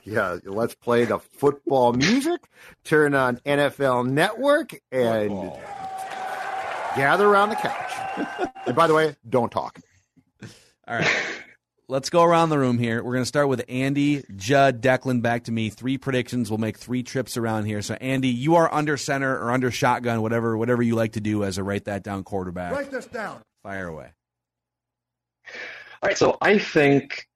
yeah. 0.04 0.38
Let's 0.44 0.74
play 0.74 1.04
the 1.04 1.18
football 1.18 1.92
music. 1.92 2.40
Turn 2.84 3.14
on 3.14 3.36
NFL 3.44 4.08
Network 4.08 4.74
and 4.90 5.52
gather 6.96 7.26
around 7.26 7.50
the 7.50 7.56
couch. 7.56 8.52
and 8.66 8.74
by 8.74 8.86
the 8.86 8.94
way, 8.94 9.16
don't 9.28 9.52
talk. 9.52 9.78
All 10.88 10.96
right. 10.96 11.24
Let's 11.88 12.10
go 12.10 12.22
around 12.22 12.48
the 12.48 12.58
room 12.58 12.78
here. 12.78 13.02
We're 13.02 13.12
going 13.12 13.22
to 13.22 13.26
start 13.26 13.48
with 13.48 13.64
Andy, 13.68 14.22
Judd, 14.36 14.80
Declan, 14.80 15.20
back 15.20 15.44
to 15.44 15.52
me. 15.52 15.68
Three 15.68 15.98
predictions. 15.98 16.50
We'll 16.50 16.58
make 16.58 16.78
three 16.78 17.02
trips 17.02 17.36
around 17.36 17.64
here. 17.64 17.82
So, 17.82 17.94
Andy, 17.94 18.28
you 18.28 18.54
are 18.54 18.72
under 18.72 18.96
center 18.96 19.36
or 19.36 19.50
under 19.50 19.70
shotgun, 19.70 20.22
whatever, 20.22 20.56
whatever 20.56 20.82
you 20.82 20.94
like 20.94 21.12
to 21.12 21.20
do 21.20 21.44
as 21.44 21.58
a 21.58 21.62
write 21.62 21.84
that 21.86 22.02
down 22.02 22.24
quarterback. 22.24 22.72
Write 22.72 22.90
this 22.90 23.06
down. 23.06 23.42
Fire 23.62 23.88
away. 23.88 24.10
All 26.02 26.08
right, 26.08 26.16
so 26.16 26.38
I 26.40 26.58
think 26.58 27.28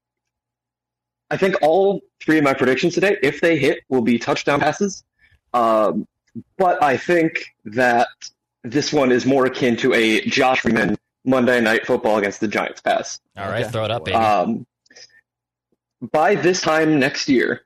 I 1.30 1.36
think 1.36 1.56
all 1.60 2.00
three 2.20 2.38
of 2.38 2.44
my 2.44 2.54
predictions 2.54 2.94
today, 2.94 3.16
if 3.22 3.40
they 3.40 3.58
hit, 3.58 3.80
will 3.88 4.02
be 4.02 4.18
touchdown 4.18 4.60
passes. 4.60 5.04
Um, 5.52 6.06
but 6.56 6.82
I 6.82 6.96
think 6.96 7.54
that 7.64 8.08
this 8.62 8.92
one 8.92 9.12
is 9.12 9.26
more 9.26 9.46
akin 9.46 9.76
to 9.78 9.92
a 9.92 10.20
Josh 10.22 10.60
Freeman 10.60 10.96
Monday 11.26 11.60
Night 11.60 11.84
Football 11.86 12.18
against 12.18 12.40
the 12.40 12.48
Giants 12.48 12.80
pass. 12.80 13.18
All 13.36 13.48
right, 13.50 13.62
Okay. 13.62 13.70
throw 13.70 13.84
it 13.84 13.90
up, 13.90 14.04
baby. 14.04 14.16
Um, 14.16 14.66
by 16.12 16.34
this 16.36 16.60
time 16.62 16.98
next 16.98 17.28
year, 17.28 17.62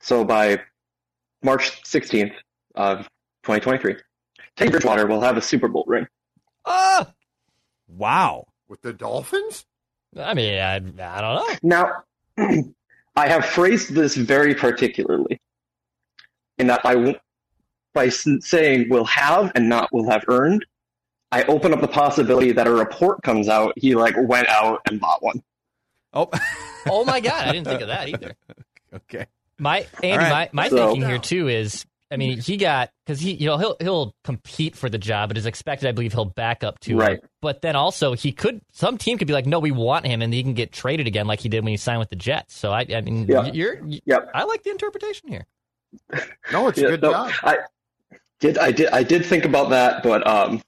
so 0.00 0.24
by 0.24 0.60
March 1.42 1.82
16th 1.84 2.32
of 2.74 3.00
2023, 3.44 3.96
Teddy 4.56 4.70
Bridgewater 4.70 5.06
will 5.06 5.20
have 5.20 5.36
a 5.36 5.42
Super 5.42 5.68
Bowl 5.68 5.84
ring. 5.86 6.06
Ah! 6.64 7.12
Wow. 7.88 8.46
With 8.68 8.80
the 8.82 8.92
Dolphins? 8.92 9.66
I 10.16 10.32
mean, 10.34 10.58
I, 10.58 10.76
I 10.76 10.78
don't 10.78 11.02
know. 11.02 11.54
Now, 11.62 12.02
I 13.16 13.28
have 13.28 13.44
phrased 13.44 13.94
this 13.94 14.14
very 14.16 14.54
particularly 14.54 15.40
in 16.58 16.68
that 16.68 16.80
I, 16.84 16.94
w- 16.94 17.18
by 17.92 18.08
saying 18.08 18.88
will 18.88 19.04
have 19.04 19.52
and 19.54 19.68
not 19.68 19.92
will 19.92 20.08
have 20.08 20.24
earned, 20.28 20.64
I 21.34 21.44
open 21.44 21.72
up 21.72 21.80
the 21.80 21.88
possibility 21.88 22.52
that 22.52 22.66
a 22.66 22.70
report 22.72 23.22
comes 23.22 23.48
out 23.48 23.72
he 23.76 23.94
like 23.94 24.14
went 24.16 24.48
out 24.48 24.80
and 24.88 25.00
bought 25.00 25.22
one. 25.22 25.42
Oh, 26.12 26.30
Oh 26.86 27.04
my 27.04 27.20
god, 27.20 27.48
I 27.48 27.52
didn't 27.52 27.66
think 27.66 27.80
of 27.80 27.88
that 27.88 28.08
either. 28.08 28.34
okay. 28.94 29.26
My 29.58 29.86
Andy, 30.02 30.18
right. 30.18 30.52
my, 30.52 30.64
my 30.64 30.68
So- 30.68 30.76
thinking 30.76 31.08
here 31.08 31.18
too 31.18 31.48
is, 31.48 31.86
I 32.10 32.16
mean, 32.16 32.38
he 32.38 32.56
got 32.58 32.90
because 33.04 33.18
he, 33.20 33.32
you 33.32 33.46
know, 33.46 33.56
he'll 33.56 33.76
he'll 33.80 34.14
compete 34.22 34.76
for 34.76 34.88
the 34.88 34.98
job, 34.98 35.30
but 35.30 35.38
is 35.38 35.46
expected. 35.46 35.88
I 35.88 35.92
believe 35.92 36.12
he'll 36.12 36.24
back 36.26 36.62
up 36.62 36.78
to 36.80 36.96
Right. 36.96 37.20
But 37.40 37.62
then 37.62 37.74
also 37.74 38.12
he 38.12 38.30
could, 38.30 38.60
some 38.72 38.98
team 38.98 39.18
could 39.18 39.26
be 39.26 39.32
like, 39.32 39.46
no, 39.46 39.58
we 39.58 39.70
want 39.72 40.06
him, 40.06 40.22
and 40.22 40.32
he 40.32 40.42
can 40.42 40.54
get 40.54 40.70
traded 40.72 41.06
again, 41.08 41.26
like 41.26 41.40
he 41.40 41.48
did 41.48 41.64
when 41.64 41.70
he 41.72 41.76
signed 41.76 41.98
with 41.98 42.10
the 42.10 42.16
Jets. 42.16 42.54
So 42.56 42.70
I, 42.70 42.86
I 42.94 43.00
mean, 43.00 43.26
Yeah. 43.26 43.46
you're, 43.46 43.84
you 43.84 44.00
Yep. 44.04 44.30
I 44.34 44.44
like 44.44 44.62
the 44.62 44.70
interpretation 44.70 45.28
here. 45.30 45.46
No, 46.52 46.68
it's 46.68 46.78
a 46.78 46.82
good 46.82 47.02
no, 47.02 47.10
job. 47.12 47.32
I 47.42 47.58
did 48.40 48.58
I 48.58 48.70
did 48.72 48.88
I 48.90 49.02
did 49.02 49.24
think 49.24 49.44
about 49.44 49.70
that, 49.70 50.02
but 50.02 50.24
um, 50.26 50.60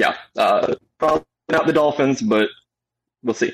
yeah, 0.00 0.16
uh, 0.36 0.74
probably 0.98 1.24
not 1.50 1.66
the 1.66 1.74
Dolphins, 1.74 2.22
but 2.22 2.48
we'll 3.22 3.34
see. 3.34 3.52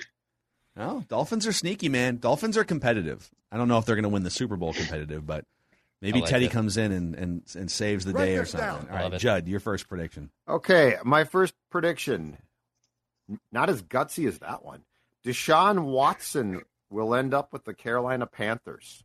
No, 0.77 1.05
Dolphins 1.09 1.47
are 1.47 1.53
sneaky, 1.53 1.89
man. 1.89 2.19
Dolphins 2.19 2.57
are 2.57 2.63
competitive. 2.65 3.29
I 3.51 3.57
don't 3.57 3.67
know 3.67 3.79
if 3.79 3.85
they're 3.85 3.97
going 3.97 4.05
to 4.05 4.09
win 4.09 4.23
the 4.23 4.31
Super 4.31 4.57
Bowl 4.57 4.73
competitive, 4.73 5.27
but 5.27 5.45
maybe 6.01 6.21
like 6.21 6.31
Teddy 6.31 6.45
it. 6.47 6.53
comes 6.53 6.77
in 6.77 6.93
and, 6.93 7.15
and, 7.17 7.43
and 7.57 7.71
saves 7.71 8.05
the 8.05 8.13
Write 8.13 8.25
day 8.25 8.37
or 8.37 8.41
this 8.41 8.53
down. 8.53 8.81
something. 8.81 8.97
All 8.97 9.11
right. 9.11 9.19
Judd, 9.21 9.49
your 9.49 9.59
first 9.59 9.89
prediction. 9.89 10.31
Okay, 10.49 10.97
my 11.05 11.25
first 11.25 11.55
prediction. 11.71 12.37
Not 13.51 13.69
as 13.71 13.83
gutsy 13.83 14.29
as 14.29 14.39
that 14.39 14.65
one. 14.65 14.83
Deshaun 15.25 15.87
Watson 15.87 16.63
will 16.91 17.13
end 17.13 17.35
up 17.35 17.53
with 17.53 17.65
the 17.65 17.75
Carolina 17.75 18.27
Panthers. 18.27 19.03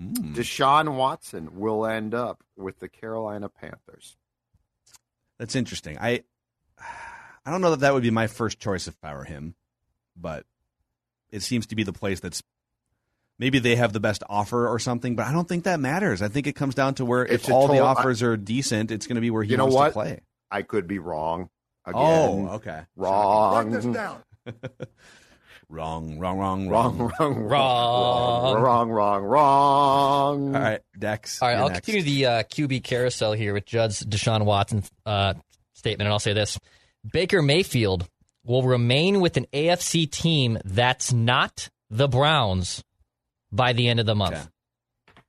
Mm. 0.00 0.34
Deshaun 0.34 0.96
Watson 0.96 1.60
will 1.60 1.86
end 1.86 2.14
up 2.14 2.42
with 2.56 2.80
the 2.80 2.88
Carolina 2.88 3.48
Panthers. 3.48 4.16
That's 5.42 5.56
interesting. 5.56 5.98
I 6.00 6.22
I 7.44 7.50
don't 7.50 7.60
know 7.62 7.70
that 7.72 7.80
that 7.80 7.92
would 7.94 8.04
be 8.04 8.12
my 8.12 8.28
first 8.28 8.60
choice 8.60 8.86
if 8.86 8.94
I 9.02 9.12
were 9.12 9.24
him, 9.24 9.56
but 10.16 10.46
it 11.32 11.40
seems 11.42 11.66
to 11.66 11.74
be 11.74 11.82
the 11.82 11.92
place 11.92 12.20
that's 12.20 12.44
maybe 13.40 13.58
they 13.58 13.74
have 13.74 13.92
the 13.92 13.98
best 13.98 14.22
offer 14.30 14.68
or 14.68 14.78
something. 14.78 15.16
But 15.16 15.26
I 15.26 15.32
don't 15.32 15.48
think 15.48 15.64
that 15.64 15.80
matters. 15.80 16.22
I 16.22 16.28
think 16.28 16.46
it 16.46 16.52
comes 16.52 16.76
down 16.76 16.94
to 16.94 17.04
where 17.04 17.24
It's 17.24 17.42
if 17.42 17.50
a 17.50 17.54
all 17.54 17.66
the 17.66 17.72
total- 17.74 17.88
offers 17.88 18.22
are 18.22 18.36
decent, 18.36 18.92
it's 18.92 19.08
going 19.08 19.16
to 19.16 19.20
be 19.20 19.30
where 19.30 19.42
he 19.42 19.50
You 19.50 19.56
know 19.56 19.64
wants 19.64 19.74
what? 19.76 19.86
to 19.88 19.92
play. 19.94 20.20
I 20.48 20.62
could 20.62 20.86
be 20.86 21.00
wrong. 21.00 21.50
Oh, 21.86 21.90
again. 21.90 22.00
Oh, 22.48 22.54
okay. 22.54 22.80
wrong. 22.94 23.54
Write 23.72 23.82
this 23.82 23.84
down. 23.86 24.22
Wrong, 25.72 26.18
wrong, 26.18 26.38
wrong, 26.38 26.68
Wrong, 26.68 26.98
wrong. 26.98 27.12
wrong, 27.18 27.42
Wrong. 27.44 28.62
wrong, 28.62 28.90
wrong, 28.90 29.22
wrong. 29.24 30.54
All 30.54 30.60
right, 30.62 30.80
Dex. 30.98 31.40
All 31.40 31.48
right, 31.48 31.56
I'll 31.56 31.68
next. 31.70 31.86
continue 31.86 32.02
the 32.02 32.26
uh, 32.26 32.42
QB 32.42 32.84
carousel 32.84 33.32
here 33.32 33.54
with 33.54 33.64
Judd's 33.64 34.04
Deshaun 34.04 34.44
Watson 34.44 34.82
uh, 35.06 35.32
statement, 35.72 36.06
and 36.06 36.12
I'll 36.12 36.18
say 36.18 36.34
this: 36.34 36.58
Baker 37.10 37.40
Mayfield 37.40 38.06
will 38.44 38.64
remain 38.64 39.20
with 39.22 39.38
an 39.38 39.46
AFC 39.54 40.10
team 40.10 40.58
that's 40.66 41.10
not 41.10 41.70
the 41.88 42.06
Browns 42.06 42.84
by 43.50 43.72
the 43.72 43.88
end 43.88 43.98
of 43.98 44.04
the 44.04 44.14
month. 44.14 44.34
Okay. 44.34 44.42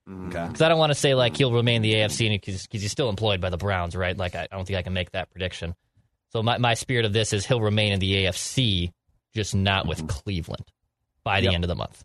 Mm. 0.10 0.28
Okay. 0.28 0.46
Because 0.48 0.62
I 0.62 0.68
don't 0.68 0.80
want 0.80 0.90
to 0.92 0.96
say 0.96 1.16
like 1.16 1.38
he'll 1.38 1.54
remain 1.54 1.82
the 1.82 1.94
AFC 1.94 2.30
because 2.30 2.68
he's 2.70 2.92
still 2.92 3.08
employed 3.10 3.40
by 3.40 3.50
the 3.50 3.56
Browns, 3.58 3.96
right? 3.96 4.18
Like 4.18 4.36
I, 4.36 4.48
I 4.52 4.56
don't 4.58 4.66
think 4.66 4.78
I 4.78 4.82
can 4.82 4.92
make 4.92 5.12
that 5.12 5.30
prediction. 5.32 5.74
So 6.34 6.44
my, 6.44 6.58
my 6.58 6.74
spirit 6.74 7.06
of 7.06 7.14
this 7.14 7.32
is 7.32 7.46
he'll 7.46 7.62
remain 7.62 7.94
in 7.94 8.00
the 8.00 8.26
AFC, 8.26 8.92
just 9.34 9.56
not 9.56 9.88
with 9.88 10.00
mm-hmm. 10.00 10.08
Cleveland 10.08 10.72
by 11.24 11.40
the 11.40 11.46
Yep. 11.46 11.54
end 11.54 11.64
of 11.64 11.68
the 11.68 11.76
month. 11.76 12.04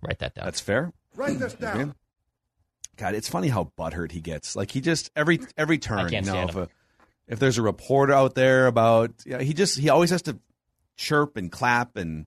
Write 0.00 0.18
that 0.20 0.34
down. 0.34 0.44
That's 0.46 0.60
fair. 0.60 0.92
Write 1.14 1.38
this 1.38 1.54
down. 1.54 1.94
God, 2.96 3.14
it's 3.14 3.28
funny 3.28 3.48
how 3.48 3.72
butthurt 3.78 4.12
he 4.12 4.20
gets. 4.20 4.54
Like 4.56 4.70
he 4.70 4.80
just 4.80 5.10
every 5.16 5.40
every 5.56 5.78
turn, 5.78 6.08
can't 6.10 6.26
you 6.26 6.32
know, 6.32 6.46
stand 6.46 6.50
if, 6.50 6.56
a, 6.56 6.68
if 7.26 7.38
there's 7.38 7.58
a 7.58 7.62
reporter 7.62 8.12
out 8.12 8.34
there 8.34 8.66
about, 8.66 9.12
yeah, 9.24 9.40
he 9.40 9.54
just 9.54 9.78
he 9.78 9.88
always 9.88 10.10
has 10.10 10.22
to 10.22 10.38
chirp 10.96 11.36
and 11.36 11.50
clap 11.50 11.96
and 11.96 12.26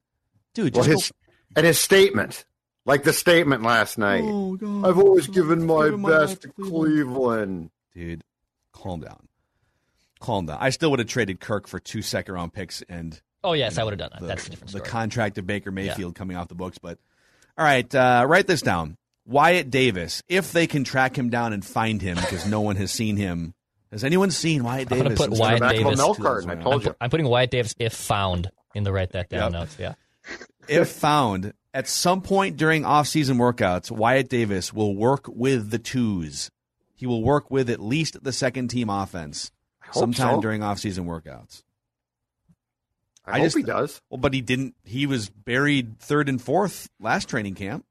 dude, 0.53 0.73
Well, 0.75 0.83
just 0.85 1.07
his 1.07 1.11
and 1.55 1.65
his 1.65 1.79
statement, 1.79 2.45
like 2.85 3.03
the 3.03 3.13
statement 3.13 3.61
last 3.63 3.97
night. 3.97 4.23
oh, 4.25 4.55
God, 4.55 4.87
I've 4.87 4.97
always 4.97 5.27
given 5.27 5.65
my 5.65 5.85
given 5.85 6.01
my 6.01 6.09
best 6.09 6.27
best 6.27 6.41
to 6.41 6.47
to 6.47 6.53
Cleveland." 6.53 6.71
Cleveland. 6.73 7.69
dude, 7.93 8.23
calm 8.73 9.01
down, 9.01 9.27
calm 10.19 10.47
down. 10.47 10.57
I 10.59 10.71
still 10.71 10.89
would 10.91 10.99
have 10.99 11.07
traded 11.07 11.39
Kirk 11.39 11.67
for 11.67 11.79
two 11.79 12.01
second 12.01 12.33
round 12.33 12.53
picks 12.53 12.81
and 12.89 13.21
oh 13.45 13.53
yes, 13.53 13.77
I 13.77 13.83
would 13.83 13.91
have 13.93 13.99
done 13.99 14.09
that. 14.13 14.21
the, 14.21 14.27
That's 14.27 14.47
a 14.47 14.49
different 14.51 14.73
the 14.73 14.79
contract 14.81 15.37
of 15.37 15.47
Baker 15.47 15.71
Mayfield 15.71 16.15
coming 16.15 16.35
off 16.37 16.47
the 16.47 16.55
books. 16.55 16.77
But 16.77 16.97
all 17.57 17.63
right, 17.65 17.93
uh, 17.95 18.25
write 18.27 18.47
this 18.47 18.61
down. 18.61 18.97
Wyatt 19.25 19.71
Davis, 19.71 20.21
if 20.27 20.51
they 20.51 20.67
can 20.67 20.83
track 20.83 21.17
him 21.17 21.29
down 21.29 21.53
and 21.53 21.65
find 21.65 22.01
him 22.01 22.15
because 22.17 22.45
no 22.45 22.61
one 22.61 22.75
has 22.75 22.91
seen 22.91 23.17
him. 23.17 23.53
Has 23.91 24.03
anyone 24.03 24.29
seen 24.31 24.63
Wyatt 24.63 24.89
Davis? 24.89 25.01
I'm 25.01 25.03
gonna 25.05 25.15
Davis? 25.15 25.27
put 25.27 25.39
Wyatt 25.39 25.59
Back 25.61 25.71
of 25.75 25.79
a 25.79 25.83
Davis. 25.83 25.97
milk 25.97 26.17
carton. 26.19 26.49
I 26.49 26.53
I'm, 26.53 26.61
told 26.61 26.83
you. 26.83 26.89
pu- 26.91 26.95
I'm 27.01 27.09
putting 27.09 27.27
Wyatt 27.27 27.51
Davis 27.51 27.73
if 27.79 27.93
found 27.93 28.51
in 28.73 28.83
the 28.83 28.91
write 28.91 29.11
that 29.13 29.29
down 29.29 29.51
Yep. 29.53 29.61
notes. 29.61 29.77
Yeah. 29.79 29.93
if 30.67 30.89
found 30.89 31.53
at 31.73 31.87
some 31.87 32.21
point 32.21 32.57
during 32.57 32.83
off-season 32.85 33.37
workouts, 33.37 33.89
Wyatt 33.91 34.27
Davis 34.29 34.73
will 34.73 34.95
work 34.95 35.27
with 35.27 35.69
the 35.71 35.79
twos. 35.79 36.51
He 36.95 37.05
will 37.05 37.23
work 37.23 37.49
with 37.51 37.69
at 37.69 37.79
least 37.79 38.21
the 38.23 38.31
second 38.33 38.67
team 38.69 38.89
offense 38.89 39.51
sometime 39.91 40.35
so. 40.35 40.41
during 40.41 40.61
off-season 40.63 41.05
workouts. 41.05 41.63
I, 43.25 43.31
I 43.31 43.37
hope 43.39 43.45
just- 43.47 43.57
he 43.57 43.63
does. 43.63 44.01
Well, 44.09 44.19
but 44.19 44.33
he 44.33 44.41
didn't. 44.41 44.75
He 44.83 45.05
was 45.05 45.29
buried 45.29 45.99
third 45.99 46.29
and 46.29 46.41
fourth 46.41 46.89
last 46.99 47.27
training 47.29 47.55
camp. 47.55 47.85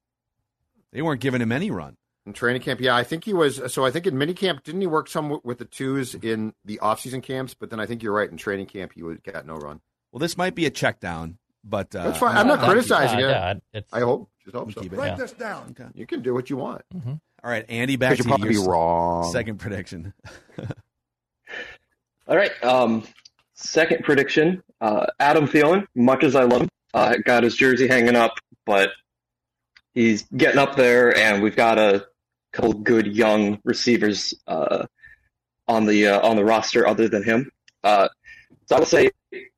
They 0.93 1.03
weren't 1.03 1.21
giving 1.21 1.41
him 1.41 1.51
any 1.53 1.71
run. 1.71 1.97
In 2.27 2.33
training 2.33 2.63
camp, 2.63 2.81
yeah, 2.81 2.97
I 2.97 3.05
think 3.05 3.25
he 3.25 3.35
was. 3.35 3.61
So 3.73 3.85
I 3.85 3.91
think 3.91 4.07
in 4.07 4.15
minicamp, 4.15 4.63
didn't 4.63 4.81
he 4.81 4.87
work 4.87 5.09
some 5.09 5.41
with 5.45 5.59
the 5.59 5.65
twos 5.67 6.15
in 6.15 6.55
the 6.65 6.79
off-season 6.79 7.21
camps? 7.21 7.53
But 7.53 7.69
then 7.69 7.81
I 7.81 7.87
think 7.87 8.03
you're 8.03 8.15
right. 8.15 8.31
In 8.31 8.37
training 8.39 8.67
camp, 8.67 8.93
he 8.95 9.03
would 9.03 9.23
got 9.25 9.45
no 9.45 9.57
run. 9.57 9.81
Well, 10.11 10.21
this 10.21 10.39
might 10.39 10.55
be 10.55 10.65
a 10.65 10.71
check 10.71 11.01
down, 11.01 11.37
but 11.65 11.95
uh, 11.95 12.05
That's 12.05 12.19
fine. 12.19 12.37
I'm 12.37 12.47
not 12.47 12.61
That- 12.61 12.71
criticizing 12.71 13.19
yeah, 13.19 13.51
it. 13.51 13.63
yeah, 13.75 13.81
I 13.93 14.01
hope. 14.01 14.31
Just 14.45 14.55
hope 14.57 14.67
We'll 14.69 14.75
so. 14.75 14.81
keep 14.83 14.93
it. 14.93 14.97
Write 14.97 15.09
Yeah. 15.09 15.17
this 15.17 15.33
down. 15.33 15.75
You 15.95 16.07
can 16.07 16.23
do 16.23 16.33
what 16.33 16.49
you 16.49 16.57
want. 16.57 16.83
All 16.95 17.19
right, 17.51 17.65
Andy, 17.69 17.97
back 17.97 18.17
to 18.17 18.23
you'll 18.23 18.29
probably 18.29 18.51
be 18.51 18.59
wrong. 18.59 19.31
second 19.33 19.59
prediction. 19.59 20.15
All 22.27 22.37
right. 22.37 22.53
Um, 22.65 23.03
second 23.55 24.05
prediction: 24.05 24.63
uh, 24.81 25.07
Adam 25.19 25.47
Thielen. 25.47 25.87
Much 25.95 26.25
as 26.25 26.37
I 26.37 26.45
love 26.45 26.63
him, 26.63 26.69
uh, 26.93 27.17
got 27.25 27.43
his 27.43 27.57
jersey 27.57 27.89
hanging 27.89 28.17
up, 28.17 28.39
but 28.67 28.91
he's 29.95 30.23
getting 30.37 30.59
up 30.59 30.77
there, 30.77 31.17
and 31.17 31.43
we've 31.43 31.57
got 31.57 31.79
a 31.79 32.07
couple 32.53 32.73
good 32.73 33.07
young 33.07 33.59
receivers 33.65 34.35
uh, 34.47 34.87
on 35.69 35.87
the 35.87 36.09
uh, 36.09 36.27
on 36.27 36.37
the 36.37 36.45
roster 36.45 36.87
other 36.87 37.09
than 37.09 37.23
him. 37.23 37.51
Uh, 37.83 38.09
so 38.67 38.77
I 38.77 38.79
will 38.79 38.87
say 38.87 39.11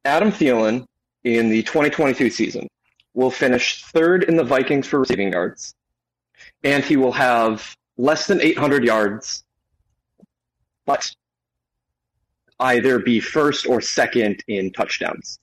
Adam 0.04 0.30
Thielen 0.30 0.86
in 1.24 1.48
the 1.48 1.62
2022 1.62 2.30
season 2.30 2.68
will 3.14 3.30
finish 3.30 3.82
third 3.84 4.24
in 4.24 4.36
the 4.36 4.44
Vikings 4.44 4.86
for 4.86 5.00
receiving 5.00 5.32
yards, 5.32 5.74
and 6.64 6.84
he 6.84 6.96
will 6.96 7.12
have 7.12 7.76
less 7.96 8.26
than 8.26 8.40
800 8.40 8.84
yards, 8.84 9.44
but 10.84 11.10
either 12.60 12.98
be 12.98 13.20
first 13.20 13.66
or 13.66 13.80
second 13.80 14.42
in 14.48 14.72
touchdowns. 14.72 15.38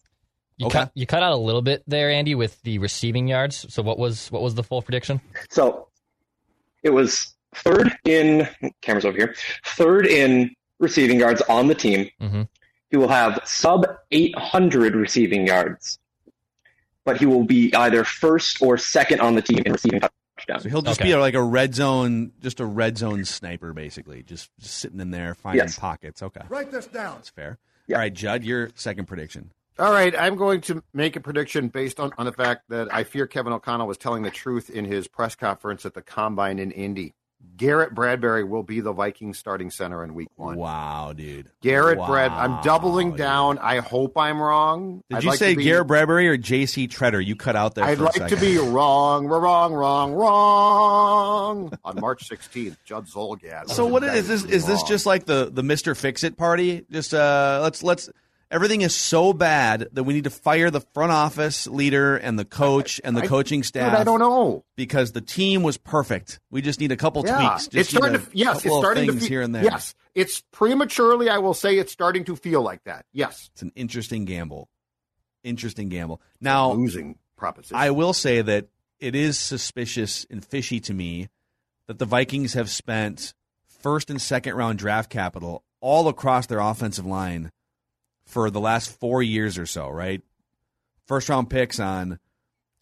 You 0.57 0.67
Okay. 0.67 0.79
cut 0.79 0.91
you 0.93 1.05
cut 1.05 1.23
out 1.23 1.33
a 1.33 1.37
little 1.37 1.61
bit 1.61 1.83
there, 1.87 2.09
Andy, 2.11 2.35
with 2.35 2.61
the 2.61 2.77
receiving 2.77 3.27
yards. 3.27 3.65
So 3.73 3.81
what 3.81 3.97
was 3.97 4.31
what 4.31 4.41
was 4.41 4.55
the 4.55 4.63
full 4.63 4.81
prediction? 4.81 5.19
So 5.49 5.87
it 6.83 6.91
was 6.91 7.33
third 7.55 7.91
in 8.05 8.47
cameras 8.81 9.05
over 9.05 9.17
here, 9.17 9.35
third 9.65 10.05
in 10.05 10.53
receiving 10.79 11.19
yards 11.19 11.41
on 11.49 11.67
the 11.67 11.75
team. 11.75 12.09
Mhm. 12.21 12.47
He 12.89 12.97
will 12.97 13.07
have 13.07 13.41
sub 13.45 13.85
800 14.11 14.95
receiving 14.95 15.47
yards, 15.47 15.97
but 17.05 17.17
he 17.17 17.25
will 17.25 17.43
be 17.43 17.73
either 17.73 18.03
first 18.03 18.61
or 18.61 18.77
second 18.77 19.21
on 19.21 19.33
the 19.35 19.41
team 19.41 19.59
in 19.65 19.71
receiving 19.71 20.01
touchdowns. 20.45 20.63
So 20.63 20.69
he'll 20.69 20.81
just 20.81 20.99
Okay. 21.01 21.09
be 21.11 21.15
like 21.15 21.33
a 21.33 21.43
red 21.43 21.75
zone, 21.75 22.31
just 22.41 22.59
a 22.59 22.65
red 22.65 22.97
zone 22.97 23.25
sniper, 23.25 23.73
basically, 23.73 24.23
just, 24.23 24.49
just 24.59 24.77
sitting 24.77 24.99
in 24.99 25.11
there 25.11 25.35
finding 25.35 25.65
Yes. 25.65 25.77
pockets. 25.79 26.21
Okay, 26.23 26.41
Write 26.49 26.71
this 26.71 26.87
down. 26.87 27.15
that's 27.15 27.29
fair. 27.29 27.57
Yeah. 27.87 27.97
All 27.97 28.01
right, 28.01 28.13
Judd, 28.13 28.43
your 28.43 28.69
second 28.75 29.05
prediction. 29.07 29.51
All 29.79 29.91
right, 29.91 30.13
I'm 30.17 30.35
going 30.35 30.61
to 30.61 30.83
make 30.93 31.15
a 31.15 31.19
prediction 31.19 31.67
based 31.67 31.99
on, 31.99 32.11
on 32.17 32.25
the 32.25 32.31
fact 32.31 32.69
that 32.69 32.93
I 32.93 33.03
fear 33.03 33.25
Kevin 33.25 33.53
O'Connell 33.53 33.87
was 33.87 33.97
telling 33.97 34.21
the 34.21 34.29
truth 34.29 34.69
in 34.69 34.85
his 34.85 35.07
press 35.07 35.35
conference 35.35 35.85
at 35.85 35.93
the 35.95 36.01
Combine 36.01 36.59
in 36.59 36.71
Indy. 36.71 37.15
Garrett 37.55 37.93
Bradbury 37.93 38.43
will 38.43 38.63
be 38.63 38.79
the 38.79 38.91
Vikings 38.93 39.37
starting 39.37 39.69
center 39.69 40.03
in 40.03 40.15
week 40.15 40.29
one. 40.35 40.57
Wow, 40.57 41.13
dude. 41.13 41.49
Garrett 41.61 41.99
Wow, 41.99 42.07
Brad, 42.07 42.31
I'm 42.31 42.61
doubling 42.63 43.11
dude. 43.11 43.19
down. 43.19 43.57
I 43.59 43.79
hope 43.79 44.17
I'm 44.17 44.41
wrong. 44.41 45.03
Did 45.09 45.17
I'd 45.17 45.23
you 45.23 45.29
like 45.29 45.39
say 45.39 45.55
be, 45.55 45.63
Garrett 45.63 45.87
Bradbury 45.87 46.27
or 46.27 46.35
J.C. 46.35 46.87
Tretter? 46.87 47.23
You 47.23 47.35
cut 47.35 47.55
out 47.55 47.75
there. 47.75 47.85
I'd 47.85 47.99
like 47.99 48.27
to 48.27 48.35
be 48.37 48.57
wrong, 48.57 49.27
wrong, 49.27 49.73
wrong, 49.73 50.13
wrong. 50.13 51.77
On 51.85 51.99
March 52.01 52.27
16th, 52.27 52.77
Judd 52.85 53.07
Zulgad. 53.07 53.69
So 53.69 53.85
what 53.85 54.03
is 54.03 54.27
this? 54.27 54.43
Is 54.45 54.65
this 54.65 54.83
just 54.83 55.05
like 55.05 55.25
the 55.25 55.49
the 55.51 55.63
Mister 55.63 55.95
Fix 55.95 56.23
It 56.23 56.37
party? 56.37 56.85
Just 56.91 57.13
uh, 57.13 57.59
let's 57.61 57.83
let's. 57.83 58.09
Everything 58.53 58.81
is 58.81 58.93
so 58.95 59.33
bad 59.33 59.87
that 59.93 60.03
we 60.03 60.13
need 60.13 60.25
to 60.25 60.29
fire 60.29 60.69
the 60.69 60.79
front 60.79 61.11
office 61.11 61.65
leader 61.65 62.15
and 62.15 62.37
the 62.37 62.45
coach 62.45 63.01
and 63.03 63.17
the 63.17 63.23
I- 63.23 63.27
coaching 63.27 63.61
Dude, 63.61 63.65
staff. 63.65 63.97
I 63.97 64.03
don't 64.03 64.19
know. 64.19 64.63
because 64.75 65.11
the 65.13 65.21
team 65.21 65.63
was 65.63 65.77
perfect. 65.77 66.39
We 66.51 66.61
just 66.61 66.79
need 66.79 66.91
a 66.91 66.95
couple 66.95 67.25
Yeah, 67.25 67.35
tweaks. 67.37 67.63
Just 67.67 67.75
it's 67.75 67.89
starting 67.89 68.19
to. 68.21 68.27
Yes, 68.31 68.63
it's 68.63 68.75
starting 68.77 69.07
to 69.07 69.11
things 69.13 69.23
fe- 69.23 69.29
here 69.29 69.41
and 69.41 69.55
there. 69.55 69.63
Yes, 69.63 69.95
it's 70.13 70.43
prematurely. 70.51 71.29
I 71.29 71.39
will 71.39 71.55
say 71.55 71.77
it's 71.79 71.91
starting 71.91 72.25
to 72.25 72.35
feel 72.35 72.61
like 72.61 72.83
that. 72.83 73.05
Yes, 73.11 73.49
it's 73.53 73.63
an 73.63 73.71
interesting 73.75 74.25
gamble. 74.25 74.69
Interesting 75.43 75.89
gamble. 75.89 76.21
Now, 76.39 76.73
losing 76.73 77.17
proposition. 77.35 77.75
I 77.75 77.89
will 77.91 78.13
say 78.13 78.41
that 78.43 78.67
it 78.99 79.15
is 79.15 79.37
suspicious 79.39 80.25
and 80.29 80.45
fishy 80.45 80.79
to 80.81 80.93
me 80.93 81.27
that 81.87 81.97
the 81.99 82.05
Vikings 82.05 82.53
have 82.53 82.69
spent 82.69 83.33
first 83.81 84.09
and 84.09 84.21
second 84.21 84.53
round 84.55 84.77
draft 84.79 85.09
capital 85.09 85.63
all 85.81 86.07
across 86.07 86.45
their 86.47 86.59
offensive 86.59 87.05
line 87.05 87.51
for 88.33 88.49
the 88.49 88.59
last 88.59 88.99
four 88.99 89.23
years 89.23 89.57
or 89.57 89.65
so, 89.65 89.87
right? 89.89 90.21
First 91.05 91.29
round 91.29 91.49
picks 91.49 91.79
on 91.79 92.19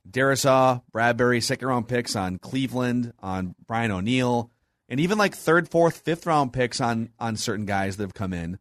Darrisaw, 0.10 0.82
Bradbury, 0.92 1.42
second 1.42 1.68
round 1.68 1.88
picks 1.88 2.16
on 2.16 2.40
Cleveland, 2.40 3.14
on 3.20 3.56
Brian 3.68 3.92
O'Neill, 3.92 4.50
and 4.90 5.00
even 5.00 5.18
like 5.18 5.36
third, 5.36 5.70
fourth, 5.70 6.00
fifth 6.00 6.26
round 6.26 6.54
picks 6.54 6.82
on 6.82 7.10
on 7.20 7.36
certain 7.36 7.66
guys 7.66 7.98
that 7.98 8.04
have 8.04 8.14
come 8.14 8.34
in. 8.34 8.58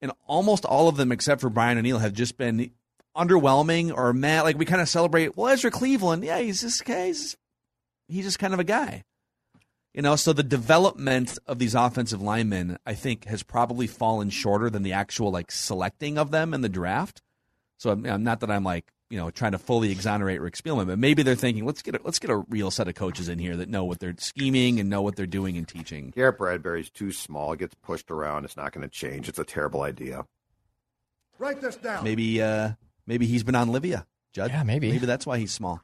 And 0.00 0.12
almost 0.26 0.64
all 0.64 0.88
of 0.88 0.96
them, 0.96 1.12
except 1.12 1.40
for 1.40 1.50
Brian 1.50 1.76
O'Neill, 1.76 1.98
have 1.98 2.14
just 2.14 2.38
been 2.38 2.70
underwhelming 3.16 3.92
or 3.94 4.12
mad. 4.12 4.42
Like 4.42 4.56
we 4.56 4.64
kind 4.64 4.80
of 4.80 4.88
celebrate, 4.88 5.36
well, 5.36 5.48
Ezra 5.48 5.70
Cleveland, 5.70 6.24
yeah, 6.24 6.38
he's 6.38 6.60
this 6.60 6.80
guy. 6.80 7.08
He's, 7.08 7.36
he's 8.08 8.24
just 8.24 8.38
kind 8.38 8.54
of 8.54 8.60
a 8.60 8.64
guy. 8.64 9.04
You 9.94 10.02
know, 10.02 10.14
so 10.14 10.32
the 10.32 10.44
development 10.44 11.36
of 11.48 11.58
these 11.58 11.74
offensive 11.74 12.22
linemen, 12.22 12.78
I 12.86 12.94
think, 12.94 13.24
has 13.24 13.42
probably 13.42 13.88
fallen 13.88 14.30
shorter 14.30 14.70
than 14.70 14.84
the 14.84 14.92
actual 14.92 15.32
like 15.32 15.50
selecting 15.50 16.16
of 16.16 16.30
them 16.30 16.54
in 16.54 16.60
the 16.60 16.68
draft. 16.68 17.22
So 17.76 17.90
I'm, 17.90 18.06
I'm 18.06 18.22
not 18.22 18.40
that 18.40 18.50
I'm 18.50 18.62
like 18.62 18.86
you 19.10 19.18
know 19.18 19.30
trying 19.30 19.52
to 19.52 19.58
fully 19.58 19.90
exonerate 19.90 20.40
Rick 20.40 20.56
Spielman, 20.56 20.86
but 20.86 20.98
maybe 20.98 21.22
they're 21.22 21.34
thinking 21.34 21.66
let's 21.66 21.82
get 21.82 21.96
a, 21.96 22.00
let's 22.04 22.20
get 22.20 22.30
a 22.30 22.36
real 22.48 22.70
set 22.70 22.88
of 22.88 22.94
coaches 22.94 23.28
in 23.28 23.38
here 23.38 23.56
that 23.56 23.68
know 23.68 23.84
what 23.84 23.98
they're 23.98 24.14
scheming 24.18 24.80
and 24.80 24.88
know 24.88 25.02
what 25.02 25.16
they're 25.16 25.26
doing 25.26 25.56
and 25.56 25.66
teaching. 25.66 26.10
Garrett 26.10 26.38
Bradbury's 26.38 26.90
too 26.90 27.10
small. 27.10 27.52
It 27.52 27.58
gets 27.58 27.74
pushed 27.74 28.10
around. 28.10 28.44
It's 28.44 28.56
not 28.56 28.72
going 28.72 28.82
to 28.82 28.88
change. 28.88 29.28
It's 29.28 29.38
a 29.38 29.44
terrible 29.44 29.82
idea. 29.82 30.24
Write 31.38 31.60
this 31.60 31.76
down. 31.76 32.04
Maybe 32.04 32.40
uh 32.40 32.72
maybe 33.06 33.26
he's 33.26 33.42
been 33.42 33.56
on 33.56 33.70
Livea, 33.70 34.06
Judd. 34.32 34.50
Yeah, 34.50 34.62
maybe. 34.62 34.90
Maybe 34.92 35.06
that's 35.06 35.26
why 35.26 35.38
he's 35.38 35.52
small. 35.52 35.82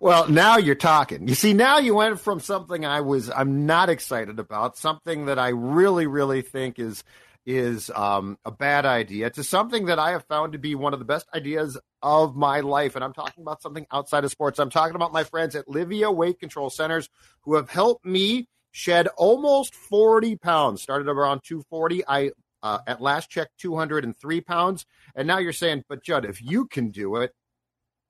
Well, 0.00 0.28
now 0.28 0.56
you're 0.58 0.74
talking. 0.74 1.28
You 1.28 1.34
see, 1.34 1.52
now 1.52 1.78
you 1.78 1.94
went 1.94 2.20
from 2.20 2.40
something 2.40 2.84
I 2.84 3.00
was 3.00 3.30
I'm 3.30 3.66
not 3.66 3.88
excited 3.88 4.38
about, 4.38 4.76
something 4.76 5.26
that 5.26 5.38
I 5.38 5.48
really, 5.48 6.06
really 6.06 6.42
think 6.42 6.78
is 6.78 7.04
is 7.44 7.90
um, 7.90 8.38
a 8.44 8.50
bad 8.52 8.86
idea, 8.86 9.28
to 9.30 9.42
something 9.42 9.86
that 9.86 9.98
I 9.98 10.12
have 10.12 10.24
found 10.26 10.52
to 10.52 10.58
be 10.58 10.74
one 10.74 10.92
of 10.92 11.00
the 11.00 11.04
best 11.04 11.26
ideas 11.34 11.76
of 12.00 12.36
my 12.36 12.60
life. 12.60 12.94
And 12.94 13.04
I'm 13.04 13.12
talking 13.12 13.42
about 13.42 13.62
something 13.62 13.86
outside 13.90 14.24
of 14.24 14.30
sports. 14.30 14.58
I'm 14.58 14.70
talking 14.70 14.94
about 14.94 15.12
my 15.12 15.24
friends 15.24 15.56
at 15.56 15.66
Livea 15.66 16.14
Weight 16.14 16.38
Control 16.38 16.70
Centers 16.70 17.08
who 17.42 17.56
have 17.56 17.68
helped 17.68 18.04
me 18.04 18.46
shed 18.70 19.08
almost 19.16 19.74
40 19.74 20.36
pounds. 20.36 20.82
Started 20.82 21.08
around 21.08 21.42
240. 21.44 22.04
I 22.06 22.30
uh, 22.62 22.78
at 22.86 23.00
last 23.00 23.28
check 23.28 23.48
203 23.58 24.40
pounds, 24.42 24.86
and 25.16 25.26
now 25.26 25.38
you're 25.38 25.52
saying, 25.52 25.82
but 25.88 26.02
Judd, 26.04 26.24
if 26.24 26.40
you 26.40 26.66
can 26.66 26.90
do 26.90 27.16
it, 27.16 27.32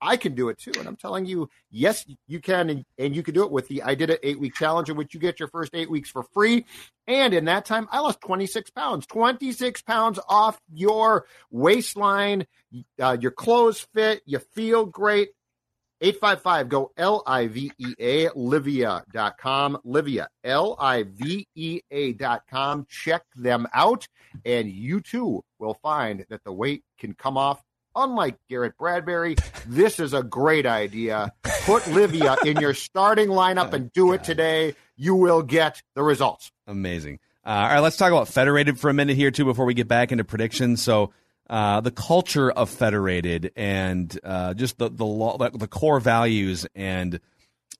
I 0.03 0.17
can 0.17 0.35
do 0.35 0.49
it 0.49 0.57
too. 0.57 0.73
And 0.77 0.87
I'm 0.87 0.97
telling 0.97 1.25
you, 1.25 1.49
yes, 1.71 2.05
you 2.27 2.41
can, 2.41 2.69
and, 2.69 2.85
and 2.97 3.15
you 3.15 3.23
can 3.23 3.33
do 3.33 3.43
it 3.43 3.51
with 3.51 3.69
the 3.69 3.83
I 3.83 3.95
Did 3.95 4.09
It 4.09 4.19
eight 4.21 4.39
week 4.39 4.53
challenge, 4.53 4.89
in 4.89 4.97
which 4.97 5.13
you 5.13 5.19
get 5.19 5.39
your 5.39 5.47
first 5.47 5.73
eight 5.73 5.89
weeks 5.89 6.09
for 6.09 6.23
free. 6.33 6.65
And 7.07 7.33
in 7.33 7.45
that 7.45 7.65
time, 7.65 7.87
I 7.89 7.99
lost 7.99 8.19
26 8.21 8.69
pounds, 8.71 9.07
26 9.07 9.81
pounds 9.83 10.19
off 10.27 10.59
your 10.73 11.25
waistline. 11.49 12.45
Uh, 13.01 13.17
your 13.19 13.31
clothes 13.31 13.87
fit, 13.93 14.21
you 14.25 14.39
feel 14.39 14.85
great. 14.85 15.29
855 16.01 16.69
go 16.69 16.91
L 16.97 17.23
I 17.25 17.47
V 17.47 17.71
E 17.77 17.93
A 17.97 18.27
Livea.com. 18.29 19.77
Livea, 19.85 20.27
L 20.43 20.75
I 20.77 21.03
V 21.03 21.47
E 21.55 21.79
A.com. 21.89 22.85
Check 22.89 23.23
them 23.35 23.67
out, 23.73 24.05
and 24.43 24.69
you 24.69 24.99
too 24.99 25.45
will 25.59 25.75
find 25.75 26.25
that 26.29 26.43
the 26.43 26.51
weight 26.51 26.83
can 26.99 27.13
come 27.13 27.37
off. 27.37 27.61
Unlike 27.95 28.37
Garrett 28.49 28.77
Bradbury, 28.77 29.35
this 29.67 29.99
is 29.99 30.13
a 30.13 30.23
great 30.23 30.65
idea. 30.65 31.33
Put 31.65 31.83
Livea 31.83 32.43
in 32.45 32.57
your 32.59 32.73
starting 32.73 33.29
lineup 33.29 33.73
and 33.73 33.91
do 33.93 34.13
it 34.13 34.23
today. 34.23 34.75
You 34.95 35.15
will 35.15 35.43
get 35.43 35.81
the 35.95 36.03
results. 36.03 36.51
Amazing. 36.67 37.19
Uh, 37.45 37.49
all 37.49 37.63
right, 37.63 37.79
let's 37.79 37.97
talk 37.97 38.11
about 38.11 38.27
Federated 38.27 38.79
for 38.79 38.89
a 38.89 38.93
minute 38.93 39.15
here, 39.15 39.31
too, 39.31 39.45
before 39.45 39.65
we 39.65 39.73
get 39.73 39.87
back 39.87 40.11
into 40.11 40.23
predictions. 40.23 40.81
So, 40.81 41.11
uh, 41.49 41.81
the 41.81 41.91
culture 41.91 42.49
of 42.49 42.69
Federated 42.69 43.51
and 43.55 44.17
uh, 44.23 44.53
just 44.53 44.77
the 44.77 44.89
the, 44.89 45.05
law, 45.05 45.37
the 45.37 45.67
core 45.67 45.99
values 45.99 46.65
and 46.73 47.19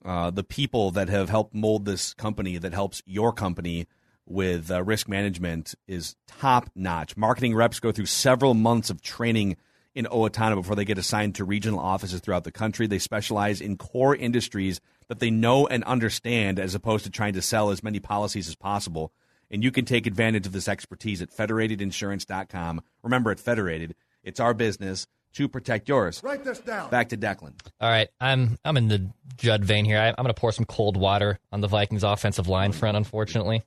uh, 0.03 0.31
the 0.31 0.43
people 0.43 0.91
that 0.91 1.09
have 1.09 1.29
helped 1.29 1.55
mold 1.55 1.85
this 1.85 2.13
company 2.13 2.57
that 2.57 2.73
helps 2.73 3.01
your 3.05 3.31
company 3.31 3.87
with 4.25 4.69
uh, 4.69 4.83
risk 4.83 5.07
management 5.07 5.75
is 5.87 6.15
top 6.27 6.69
notch. 6.75 7.15
Marketing 7.15 7.55
reps 7.55 7.79
go 7.79 7.91
through 7.91 8.05
several 8.05 8.53
months 8.53 8.89
of 8.89 9.01
training 9.01 9.57
in 9.95 10.05
Owatonna 10.05 10.55
before 10.55 10.75
they 10.75 10.85
get 10.85 10.97
assigned 10.97 11.35
to 11.35 11.45
regional 11.45 11.79
offices 11.79 12.19
throughout 12.19 12.43
the 12.43 12.51
country. 12.51 12.87
They 12.87 12.99
specialize 12.99 13.61
in 13.61 13.77
core 13.77 14.15
industries 14.15 14.81
that 15.07 15.19
they 15.19 15.29
know 15.29 15.67
and 15.67 15.83
understand 15.83 16.59
as 16.59 16.75
opposed 16.75 17.03
to 17.05 17.11
trying 17.11 17.33
to 17.33 17.41
sell 17.41 17.69
as 17.69 17.83
many 17.83 17.99
policies 17.99 18.47
as 18.47 18.55
possible 18.55 19.13
and 19.53 19.63
you 19.63 19.71
can 19.71 19.85
take 19.85 20.07
advantage 20.07 20.47
of 20.47 20.51
this 20.51 20.67
expertise 20.67 21.21
at 21.21 21.29
federatedinsurance.com. 21.29 22.81
Remember, 23.03 23.29
at 23.29 23.39
Federated, 23.39 23.95
it's 24.23 24.39
our 24.39 24.55
business 24.55 25.05
to 25.33 25.47
protect 25.47 25.87
yours. 25.87 26.21
Write 26.23 26.43
this 26.43 26.59
down. 26.59 26.89
Back 26.89 27.09
to 27.09 27.17
Declan. 27.17 27.53
All 27.79 27.89
right, 27.89 28.09
I'm 28.19 28.57
I'm 28.65 28.77
in 28.77 28.87
the 28.87 29.11
Judd 29.37 29.63
vein 29.63 29.85
here. 29.85 29.99
I, 29.99 30.09
I'm 30.09 30.15
going 30.15 30.27
to 30.27 30.33
pour 30.33 30.51
some 30.51 30.65
cold 30.65 30.97
water 30.97 31.39
on 31.51 31.61
the 31.61 31.67
Vikings 31.67 32.03
offensive 32.03 32.47
line 32.47 32.71
front, 32.71 32.97
unfortunately. 32.97 33.63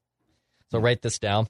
So 0.70 0.80
write 0.80 1.02
this 1.02 1.20
down. 1.20 1.46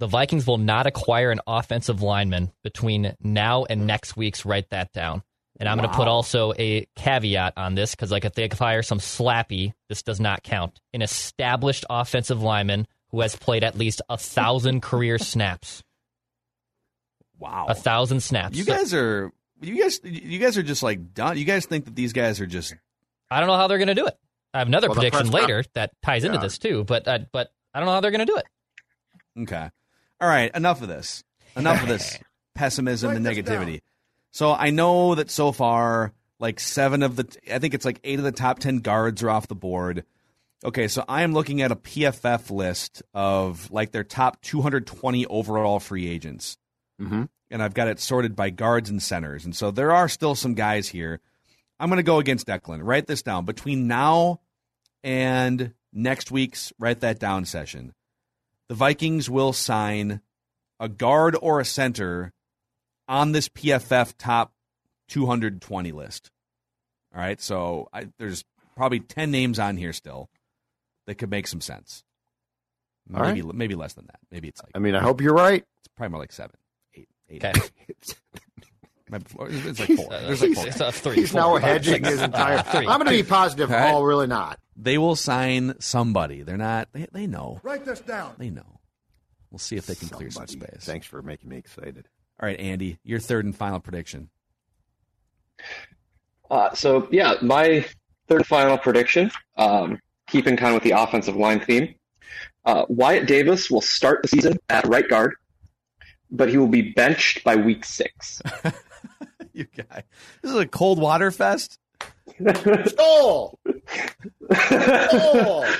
The 0.00 0.06
Vikings 0.06 0.46
will 0.46 0.58
not 0.58 0.86
acquire 0.86 1.30
an 1.30 1.40
offensive 1.46 2.02
lineman 2.02 2.52
between 2.62 3.14
now 3.20 3.64
and 3.64 3.86
next 3.86 4.16
week's. 4.16 4.44
Write 4.44 4.70
that 4.70 4.92
down. 4.92 5.22
And 5.58 5.68
I'm 5.68 5.76
wow. 5.78 5.84
going 5.84 5.92
to 5.92 5.96
put 5.96 6.08
also 6.08 6.52
a 6.56 6.86
caveat 6.94 7.54
on 7.56 7.74
this 7.74 7.92
because, 7.92 8.12
like, 8.12 8.24
if 8.24 8.34
they 8.34 8.44
acquire 8.44 8.82
some 8.82 9.00
slappy, 9.00 9.72
this 9.88 10.04
does 10.04 10.20
not 10.20 10.44
count. 10.44 10.80
An 10.94 11.02
established 11.02 11.84
offensive 11.90 12.42
lineman 12.42 12.86
who 13.10 13.20
has 13.22 13.34
played 13.34 13.64
at 13.64 13.76
least 13.76 14.00
a 14.08 14.16
thousand 14.16 14.82
career 14.82 15.18
snaps. 15.18 15.82
Wow, 17.38 17.66
a 17.68 17.74
thousand 17.74 18.20
snaps. 18.20 18.56
You 18.56 18.64
guys 18.64 18.92
are 18.94 19.32
you 19.60 19.80
guys 19.80 20.00
you 20.02 20.38
guys 20.38 20.58
are 20.58 20.62
just 20.62 20.82
like 20.82 21.14
done. 21.14 21.38
You 21.38 21.44
guys 21.44 21.66
think 21.66 21.84
that 21.86 21.94
these 21.94 22.12
guys 22.12 22.40
are 22.40 22.46
just. 22.46 22.74
I 23.30 23.40
don't 23.40 23.48
know 23.48 23.56
how 23.56 23.66
they're 23.66 23.78
going 23.78 23.88
to 23.88 23.94
do 23.94 24.06
it. 24.06 24.16
I 24.54 24.58
have 24.58 24.68
another 24.68 24.88
well, 24.88 24.94
prediction 24.94 25.30
later 25.30 25.64
that 25.74 25.92
ties 26.02 26.24
into 26.24 26.38
this 26.38 26.58
too, 26.58 26.84
but 26.84 27.06
uh, 27.06 27.20
but 27.32 27.52
I 27.74 27.80
don't 27.80 27.86
know 27.86 27.92
how 27.92 28.00
they're 28.00 28.10
going 28.10 28.26
to 28.26 28.32
do 28.32 28.36
it. 28.36 28.46
Okay, 29.42 29.70
all 30.20 30.28
right. 30.28 30.54
Enough 30.54 30.82
of 30.82 30.88
this. 30.88 31.24
Enough 31.56 31.82
of 31.82 31.88
this 31.88 32.18
pessimism 32.54 33.16
and 33.16 33.24
negativity. 33.24 33.80
So 34.30 34.52
I 34.52 34.70
know 34.70 35.14
that 35.14 35.30
so 35.30 35.52
far, 35.52 36.12
like 36.38 36.60
seven 36.60 37.02
of 37.02 37.16
the, 37.16 37.38
I 37.52 37.58
think 37.58 37.74
it's 37.74 37.84
like 37.84 38.00
eight 38.04 38.18
of 38.18 38.24
the 38.24 38.32
top 38.32 38.58
ten 38.58 38.78
guards 38.78 39.22
are 39.22 39.30
off 39.30 39.48
the 39.48 39.54
board. 39.54 40.04
Okay, 40.64 40.88
so 40.88 41.04
I 41.08 41.22
am 41.22 41.32
looking 41.32 41.62
at 41.62 41.70
a 41.70 41.76
PFF 41.76 42.50
list 42.50 43.02
of 43.14 43.70
like 43.70 43.92
their 43.92 44.02
top 44.02 44.42
220 44.42 45.26
overall 45.26 45.78
free 45.78 46.08
agents. 46.08 46.58
Mm-hmm. 47.00 47.24
And 47.50 47.62
I've 47.62 47.74
got 47.74 47.88
it 47.88 48.00
sorted 48.00 48.34
by 48.34 48.50
guards 48.50 48.90
and 48.90 49.00
centers. 49.00 49.44
And 49.44 49.54
so 49.54 49.70
there 49.70 49.92
are 49.92 50.08
still 50.08 50.34
some 50.34 50.54
guys 50.54 50.88
here. 50.88 51.20
I'm 51.78 51.88
going 51.88 51.98
to 51.98 52.02
go 52.02 52.18
against 52.18 52.48
Declan. 52.48 52.80
Write 52.82 53.06
this 53.06 53.22
down. 53.22 53.44
Between 53.44 53.86
now 53.86 54.40
and 55.04 55.72
next 55.92 56.30
week's 56.30 56.72
write 56.78 57.00
that 57.00 57.20
down 57.20 57.44
session, 57.44 57.94
the 58.68 58.74
Vikings 58.74 59.28
will 59.28 59.52
sign 59.52 60.20
a 60.80 60.88
guard 60.88 61.36
or 61.40 61.60
a 61.60 61.64
center 61.64 62.32
on 63.08 63.32
this 63.32 63.48
PFF 63.48 64.14
top 64.18 64.52
220 65.08 65.92
list. 65.92 66.30
All 67.14 67.20
right, 67.20 67.40
so 67.40 67.88
I, 67.92 68.08
there's 68.18 68.44
probably 68.76 69.00
10 69.00 69.30
names 69.30 69.58
on 69.58 69.76
here 69.76 69.92
still 69.92 70.28
that 71.06 71.16
could 71.16 71.30
make 71.30 71.46
some 71.46 71.60
sense. 71.60 72.04
Maybe 73.08 73.40
right. 73.40 73.54
maybe 73.54 73.74
less 73.74 73.94
than 73.94 74.06
that. 74.06 74.20
Maybe 74.30 74.48
it's 74.48 74.62
like. 74.62 74.72
I 74.74 74.78
mean, 74.80 74.94
I 74.94 75.00
hope 75.00 75.22
you're 75.22 75.32
right. 75.32 75.64
It's 75.78 75.88
probably 75.96 76.10
more 76.10 76.20
like 76.20 76.32
seven, 76.32 76.56
eight, 76.94 77.08
eight. 77.30 77.42
Okay. 77.42 77.58
it's 79.12 79.80
like 79.80 79.98
four. 79.98 80.08
There's 80.10 80.42
like 80.42 80.54
four. 80.54 80.66
It's 80.66 80.80
a 80.80 80.92
three. 80.92 81.16
He's 81.16 81.32
four, 81.32 81.40
now 81.40 81.56
hedging 81.56 82.04
his 82.04 82.22
entire. 82.22 82.62
i 82.66 82.78
I'm 82.78 82.84
going 82.84 83.04
to 83.04 83.10
be 83.10 83.22
positive. 83.22 83.70
Right. 83.70 83.92
Oh, 83.92 84.02
really 84.02 84.26
not. 84.26 84.58
They 84.76 84.98
will 84.98 85.16
sign 85.16 85.74
somebody. 85.80 86.42
They're 86.42 86.56
not. 86.56 86.88
They, 86.92 87.06
they 87.12 87.26
know. 87.26 87.60
Write 87.62 87.84
this 87.84 88.00
down. 88.00 88.34
They 88.38 88.50
know. 88.50 88.80
We'll 89.50 89.58
see 89.58 89.76
if 89.76 89.86
they 89.86 89.94
can 89.94 90.08
somebody. 90.08 90.30
clear 90.30 90.30
some 90.30 90.46
space. 90.46 90.84
Thanks 90.84 91.06
for 91.06 91.22
making 91.22 91.48
me 91.48 91.56
excited. 91.56 92.08
All 92.40 92.46
right, 92.46 92.58
Andy, 92.60 92.98
your 93.02 93.18
third 93.18 93.44
and 93.44 93.56
final 93.56 93.80
prediction. 93.80 94.28
Uh, 96.50 96.72
so 96.74 97.08
yeah, 97.10 97.34
my 97.42 97.84
third 98.28 98.38
and 98.38 98.46
final 98.46 98.78
prediction. 98.78 99.30
Um, 99.56 99.98
keeping 100.28 100.56
kind 100.56 100.68
of 100.68 100.74
with 100.74 100.82
the 100.84 101.00
offensive 101.00 101.36
line 101.36 101.60
theme. 101.60 101.94
Uh, 102.64 102.84
Wyatt 102.88 103.26
Davis 103.26 103.70
will 103.70 103.80
start 103.80 104.22
the 104.22 104.28
season 104.28 104.58
at 104.68 104.86
right 104.86 105.08
guard, 105.08 105.34
but 106.30 106.48
he 106.48 106.58
will 106.58 106.68
be 106.68 106.92
benched 106.92 107.42
by 107.42 107.56
week 107.56 107.84
six. 107.84 108.42
you 109.58 109.66
guy, 109.76 110.04
this 110.42 110.52
is 110.52 110.56
a 110.56 110.66
cold 110.66 110.98
water 110.98 111.30
fest. 111.30 111.78
oh, 112.98 113.58
oh. 114.50 115.76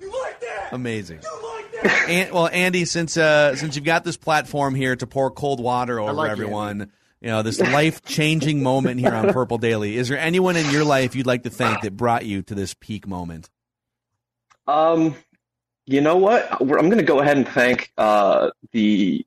You 0.00 0.12
like 0.12 0.40
that? 0.40 0.68
Amazing. 0.72 1.20
You 1.22 1.54
like 1.56 1.82
that? 1.82 2.06
And, 2.08 2.32
well, 2.32 2.48
Andy, 2.48 2.84
since 2.84 3.16
uh, 3.16 3.54
since 3.56 3.76
you've 3.76 3.84
got 3.84 4.04
this 4.04 4.16
platform 4.16 4.74
here 4.74 4.96
to 4.96 5.06
pour 5.06 5.30
cold 5.30 5.60
water 5.60 6.00
over 6.00 6.12
like 6.12 6.30
everyone. 6.30 6.82
Andy 6.82 6.92
you 7.20 7.28
know, 7.28 7.42
this 7.42 7.60
life 7.60 8.04
changing 8.04 8.62
moment 8.62 9.00
here 9.00 9.12
on 9.12 9.32
Purple 9.32 9.58
Daily. 9.58 9.96
Is 9.96 10.08
there 10.08 10.18
anyone 10.18 10.56
in 10.56 10.70
your 10.70 10.84
life 10.84 11.16
you'd 11.16 11.26
like 11.26 11.42
to 11.42 11.50
thank 11.50 11.82
that 11.82 11.96
brought 11.96 12.24
you 12.24 12.42
to 12.42 12.54
this 12.54 12.74
peak 12.74 13.06
moment? 13.06 13.50
Um, 14.66 15.16
you 15.86 16.00
know 16.00 16.16
what? 16.16 16.48
I'm 16.52 16.68
going 16.68 16.98
to 16.98 17.02
go 17.02 17.20
ahead 17.20 17.36
and 17.36 17.48
thank 17.48 17.92
uh, 17.98 18.50
the 18.72 19.24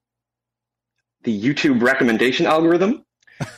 the 1.24 1.40
YouTube 1.40 1.82
recommendation 1.82 2.46
algorithm 2.46 3.06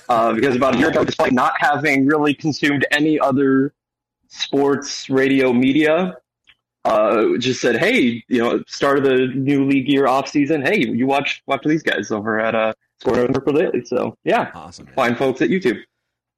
uh, 0.09 0.33
because 0.33 0.55
about 0.55 0.75
a 0.75 0.77
year 0.77 0.89
ago, 0.89 1.03
despite 1.03 1.31
not 1.31 1.53
having 1.57 2.05
really 2.05 2.33
consumed 2.33 2.85
any 2.91 3.19
other 3.19 3.73
sports 4.27 5.09
radio 5.09 5.53
media, 5.53 6.17
uh, 6.85 7.37
just 7.37 7.61
said, 7.61 7.77
"Hey, 7.77 8.23
you 8.27 8.39
know, 8.39 8.63
start 8.67 8.97
of 8.97 9.03
the 9.03 9.27
new 9.27 9.65
league 9.65 9.87
year 9.87 10.07
off 10.07 10.27
season. 10.27 10.61
Hey, 10.61 10.79
you 10.79 11.07
watch 11.07 11.41
watch 11.47 11.63
these 11.63 11.83
guys 11.83 12.11
over 12.11 12.39
at 12.39 12.55
uh, 12.55 12.73
Score 12.99 13.27
Purple 13.27 13.53
Daily. 13.53 13.85
So 13.85 14.17
yeah, 14.23 14.51
awesome. 14.53 14.85
Man. 14.85 14.95
Find 14.95 15.17
folks 15.17 15.41
at 15.41 15.49
YouTube. 15.49 15.79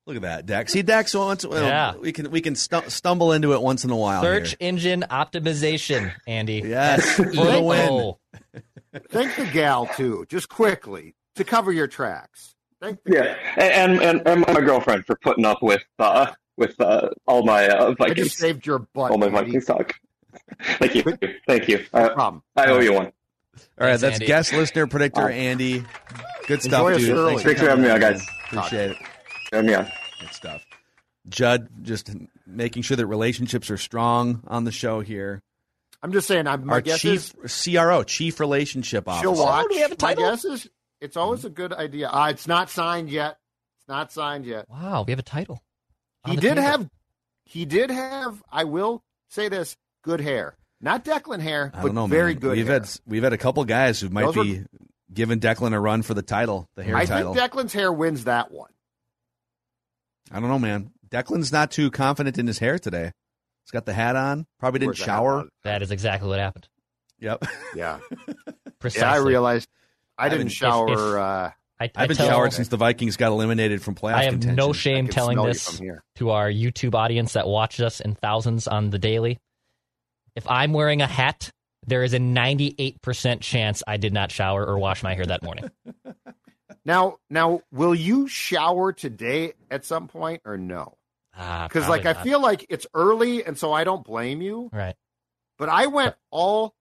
Look 0.07 0.17
at 0.17 0.21
that, 0.21 0.45
Dex. 0.45 0.71
See, 0.71 0.83
Dex 0.83 1.15
once 1.15 1.45
well, 1.45 1.63
yeah. 1.63 1.95
we 1.95 2.11
can 2.11 2.29
we 2.29 2.41
can 2.41 2.55
stu- 2.55 2.89
stumble 2.89 3.31
into 3.31 3.53
it 3.53 3.61
once 3.61 3.83
in 3.83 3.89
a 3.89 3.95
while. 3.95 4.21
Search 4.21 4.49
here. 4.49 4.57
engine 4.59 5.03
optimization, 5.09 6.13
Andy. 6.27 6.61
Yes, 6.63 7.15
for 7.15 7.25
the 7.25 7.61
win. 7.61 8.13
Thank 9.09 9.35
the 9.35 9.45
gal 9.51 9.87
too, 9.87 10.25
just 10.29 10.47
quickly 10.47 11.15
to 11.35 11.43
cover 11.43 11.71
your 11.71 11.87
tracks. 11.87 12.54
Thank 12.81 12.99
you. 13.05 13.15
yeah, 13.15 13.35
and, 13.57 14.01
and, 14.01 14.21
and 14.27 14.41
my 14.41 14.61
girlfriend 14.61 15.05
for 15.05 15.15
putting 15.15 15.45
up 15.45 15.61
with 15.63 15.83
uh, 15.99 16.31
with 16.57 16.79
uh, 16.79 17.09
all 17.27 17.43
my 17.43 17.67
uh, 17.67 17.91
Vikings. 17.93 18.11
I 18.11 18.13
just 18.13 18.37
saved 18.37 18.65
your 18.65 18.79
butt. 18.79 19.11
All 19.11 19.17
my 19.17 19.29
Vikings 19.29 19.65
talk. 19.65 19.93
Thank 20.79 20.95
you, 20.95 21.03
thank 21.47 21.67
you. 21.67 21.85
No 21.93 22.09
problem. 22.09 22.43
I 22.55 22.67
owe 22.67 22.79
you 22.79 22.93
one. 22.93 23.05
All 23.05 23.11
right, 23.87 23.87
Thanks, 23.91 24.01
that's 24.01 24.13
Andy. 24.15 24.25
guest 24.25 24.53
listener 24.53 24.87
predictor 24.87 25.29
Andy. 25.29 25.85
Good 26.47 26.61
stuff, 26.61 26.91
Enjoy 26.91 26.97
dude. 27.37 27.43
Thanks 27.43 27.61
for 27.61 27.69
having 27.69 27.83
me 27.85 27.89
on, 27.89 27.99
guys. 28.01 28.27
Appreciate 28.47 28.91
it. 28.91 28.97
Having 29.53 29.67
me 29.67 29.73
on. 29.75 29.87
Good 30.19 30.33
stuff. 30.33 30.65
Judd, 31.29 31.69
just 31.81 32.11
making 32.45 32.83
sure 32.83 32.97
that 32.97 33.05
relationships 33.07 33.71
are 33.71 33.77
strong 33.77 34.43
on 34.47 34.63
the 34.65 34.71
show 34.71 34.99
here. 34.99 35.41
I'm 36.03 36.11
just 36.11 36.27
saying. 36.27 36.45
I'm, 36.47 36.65
my 36.65 36.73
Our 36.73 36.81
guess 36.81 36.99
chief 36.99 37.33
is 37.43 37.63
CRO, 37.73 38.03
chief 38.03 38.39
relationship 38.39 39.07
officer. 39.07 39.23
she'll 39.23 39.35
watch. 39.43 39.65
Oh, 39.65 39.67
do 39.69 39.75
we 39.75 39.81
have 39.81 39.91
a 39.91 39.95
my 39.95 40.13
title? 40.13 40.29
guess 40.29 40.45
is 40.45 40.69
it's 41.05 41.17
always 41.17 41.45
a 41.45 41.49
good 41.49 41.71
idea. 41.73 42.09
Uh, 42.09 42.27
it's 42.29 42.47
not 42.47 42.69
signed 42.69 43.09
yet. 43.09 43.37
It's 43.79 43.87
not 43.87 44.11
signed 44.11 44.45
yet. 44.45 44.65
Wow, 44.69 45.03
we 45.07 45.11
have 45.11 45.19
a 45.19 45.23
title. 45.23 45.61
He 46.27 46.35
did 46.35 46.55
table. 46.55 46.61
have. 46.63 46.89
He 47.45 47.65
did 47.65 47.89
have. 47.91 48.41
I 48.51 48.63
will 48.65 49.03
say 49.29 49.47
this: 49.49 49.77
good 50.03 50.19
hair. 50.19 50.57
Not 50.81 51.05
Declan 51.05 51.39
hair, 51.39 51.71
I 51.73 51.81
but 51.81 51.87
don't 51.87 51.95
know, 51.95 52.07
very 52.07 52.33
man. 52.33 52.41
good. 52.41 52.57
We've 52.57 52.67
hair. 52.67 52.79
had 52.81 52.89
we've 53.05 53.23
had 53.23 53.33
a 53.33 53.37
couple 53.37 53.63
guys 53.65 53.99
who 53.99 54.09
might 54.09 54.25
Those 54.25 54.35
were- 54.35 54.43
be 54.43 54.63
giving 55.13 55.39
Declan 55.39 55.73
a 55.73 55.79
run 55.79 56.01
for 56.01 56.13
the 56.13 56.21
title, 56.21 56.67
the 56.75 56.83
hair 56.83 56.95
I 56.97 57.05
title. 57.05 57.33
think 57.33 57.51
Declan's 57.51 57.73
hair 57.73 57.91
wins 57.91 58.25
that 58.25 58.51
one. 58.51 58.71
I 60.31 60.39
don't 60.39 60.49
know, 60.49 60.59
man. 60.59 60.91
Declan's 61.09 61.51
not 61.51 61.71
too 61.71 61.91
confident 61.91 62.37
in 62.37 62.47
his 62.47 62.59
hair 62.59 62.79
today. 62.79 63.11
He's 63.63 63.71
got 63.71 63.85
the 63.85 63.93
hat 63.93 64.15
on. 64.15 64.45
Probably 64.59 64.79
didn't 64.79 64.89
Where's 64.89 64.99
the 64.99 65.05
hat 65.05 65.17
shower. 65.17 65.45
That 65.63 65.81
is 65.81 65.91
exactly 65.91 66.27
what 66.29 66.39
happened. 66.39 66.67
Yep. 67.19 67.45
Yeah. 67.75 67.99
Precisely. 68.79 69.07
Yeah, 69.07 69.13
I 69.13 69.17
realized 69.17 69.69
I 70.17 70.29
didn't 70.29 70.47
if- 70.47 70.53
shower. 70.53 70.91
if- 70.91 70.97
uh, 70.99 71.51
I, 71.77 71.91
I've 71.93 72.07
been 72.07 72.15
showered 72.15 72.53
since 72.53 72.69
the 72.69 72.77
Vikings 72.77 73.17
got 73.17 73.33
eliminated 73.33 73.81
from 73.81 73.95
playoff 73.95 74.13
I 74.13 74.23
have 74.23 74.33
contention. 74.35 74.55
no 74.55 74.71
shame 74.71 75.09
telling 75.09 75.41
this 75.43 75.81
to 76.15 76.29
our 76.29 76.49
YouTube 76.49 76.95
audience 76.95 77.33
that 77.33 77.47
watches 77.47 77.81
us 77.81 77.99
in 77.99 78.15
thousands 78.15 78.65
on 78.69 78.91
the 78.91 78.97
daily. 78.99 79.39
If 80.37 80.49
I'm 80.49 80.71
wearing 80.71 81.01
a 81.01 81.05
hat, 81.07 81.51
there 81.85 82.03
is 82.03 82.13
a 82.13 82.17
98% 82.17 83.41
chance 83.41 83.83
I 83.85 83.97
did 83.97 84.13
not 84.13 84.31
shower 84.31 84.65
or 84.65 84.79
wash 84.79 85.03
my 85.03 85.15
hair 85.15 85.25
that 85.25 85.43
morning. 85.43 85.69
Now, 86.87 87.17
now, 87.31 87.61
will 87.71 87.95
you 87.95 88.27
shower 88.27 88.93
today 88.93 89.53
at 89.71 89.85
some 89.85 90.07
point 90.07 90.41
or 90.45 90.55
no? 90.55 90.97
Ah, 91.35 91.67
Because 91.67 91.89
like 91.89 92.03
probably 92.03 92.21
I 92.21 92.23
feel 92.23 92.39
like 92.39 92.65
it's 92.69 92.85
early, 92.93 93.43
and 93.43 93.57
so 93.57 93.73
I 93.73 93.83
don't 93.83 94.03
blame 94.05 94.41
you. 94.41 94.69
right. 94.71 94.95
But 95.57 95.69
I 95.69 95.87
went 95.87 96.15
all 96.31 96.75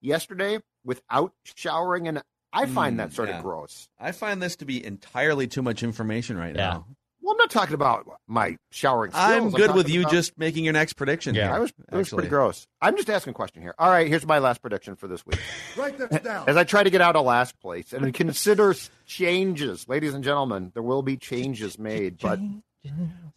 yesterday 0.00 0.60
without 0.84 1.32
showering, 1.56 2.06
and 2.06 2.22
I 2.62 2.66
find 2.66 2.98
that 3.00 3.10
Mm, 3.10 3.14
sort 3.14 3.28
yeah. 3.28 3.38
of 3.38 3.42
gross. 3.44 3.88
I 3.98 4.12
find 4.12 4.42
this 4.42 4.56
to 4.56 4.64
be 4.64 4.84
entirely 4.84 5.46
too 5.46 5.62
much 5.62 5.82
information 5.82 6.36
right 6.36 6.54
Yeah. 6.54 6.70
now. 6.70 6.86
Well, 7.20 7.32
I'm 7.34 7.38
not 7.38 7.50
talking 7.50 7.74
about 7.74 8.06
my 8.26 8.56
showering. 8.70 9.10
Skills. 9.10 9.24
I'm 9.26 9.50
good 9.50 9.74
with 9.74 9.88
you 9.90 10.00
about- 10.00 10.12
just 10.12 10.38
making 10.38 10.64
your 10.64 10.72
next 10.72 10.94
prediction. 10.94 11.34
Yeah. 11.34 11.46
here, 11.48 11.54
I 11.56 11.58
was, 11.58 11.72
it 11.92 11.94
was 11.94 12.08
pretty 12.08 12.28
gross. 12.28 12.66
I'm 12.80 12.96
just 12.96 13.10
asking 13.10 13.32
a 13.32 13.34
question 13.34 13.60
here. 13.60 13.74
All 13.78 13.90
right, 13.90 14.08
here's 14.08 14.24
my 14.24 14.38
last 14.38 14.62
prediction 14.62 14.96
for 14.96 15.08
this 15.08 15.26
week. 15.26 15.38
Write 15.76 15.98
this 15.98 16.20
down. 16.22 16.48
As 16.48 16.56
I 16.56 16.64
try 16.64 16.82
to 16.82 16.90
get 16.90 17.00
out 17.02 17.16
of 17.16 17.26
last 17.26 17.58
place 17.60 17.92
and 17.92 18.14
consider 18.14 18.74
changes, 19.04 19.86
ladies 19.88 20.14
and 20.14 20.24
gentlemen, 20.24 20.70
there 20.74 20.82
will 20.82 21.02
be 21.02 21.16
changes 21.18 21.78
made. 21.78 22.18
But 22.18 22.40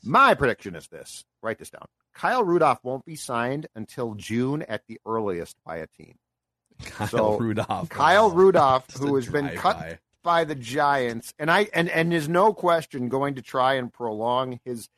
my 0.04 0.36
prediction 0.36 0.76
is 0.76 0.88
this: 0.88 1.26
write 1.42 1.58
this 1.60 1.70
down. 1.70 1.86
Kyle 2.14 2.44
Rudolph 2.44 2.80
won't 2.84 3.06
be 3.06 3.16
signed 3.16 3.68
until 3.76 4.14
June 4.16 4.62
at 4.64 4.84
the 4.88 5.00
earliest 5.06 5.58
by 5.66 5.78
a 5.78 5.88
team. 5.88 6.16
Kyle 6.86 7.08
So, 7.08 7.38
Rudolph. 7.38 7.90
Kyle 7.90 8.32
Rudolph, 8.32 8.86
who 8.98 9.16
has 9.16 9.28
been 9.28 9.46
drive-by. 9.46 9.62
cut 9.62 10.00
by 10.24 10.44
the 10.44 10.56
Giants, 10.56 11.34
and 11.40 11.50
I 11.50 11.68
and 11.74 11.90
and 11.90 12.14
is 12.14 12.30
no 12.30 12.54
question 12.54 13.10
going 13.10 13.36
to 13.36 13.42
try 13.42 13.76
and 13.76 13.92
prolong 13.92 14.60
his 14.64 14.90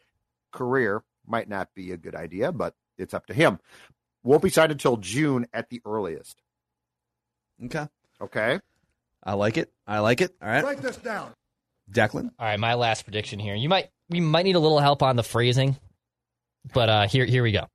career. 0.51 1.03
Might 1.25 1.47
not 1.47 1.69
be 1.73 1.91
a 1.91 1.97
good 1.97 2.15
idea, 2.15 2.51
but 2.51 2.75
it's 2.97 3.13
up 3.13 3.27
to 3.27 3.33
him. 3.33 3.59
Won't 4.23 4.43
be 4.43 4.49
signed 4.49 4.71
until 4.71 4.97
June 4.97 5.47
at 5.53 5.69
the 5.69 5.81
earliest. 5.85 6.37
Okay. 7.65 7.87
Okay. 8.21 8.59
I 9.23 9.33
like 9.33 9.57
it. 9.57 9.71
I 9.87 9.99
like 9.99 10.21
it. 10.21 10.35
All 10.41 10.49
right. 10.49 10.63
Write 10.63 10.81
this 10.81 10.97
down. 10.97 11.31
Declan. 11.91 12.31
All 12.39 12.45
right, 12.45 12.59
my 12.59 12.73
last 12.75 13.03
prediction 13.03 13.39
here. 13.39 13.55
You 13.55 13.69
might 13.69 13.89
we 14.09 14.19
might 14.19 14.43
need 14.43 14.55
a 14.55 14.59
little 14.59 14.79
help 14.79 15.03
on 15.03 15.15
the 15.15 15.23
phrasing, 15.23 15.77
but 16.73 16.89
uh, 16.89 17.07
here 17.07 17.25
here 17.25 17.43
we 17.43 17.51
go. 17.51 17.67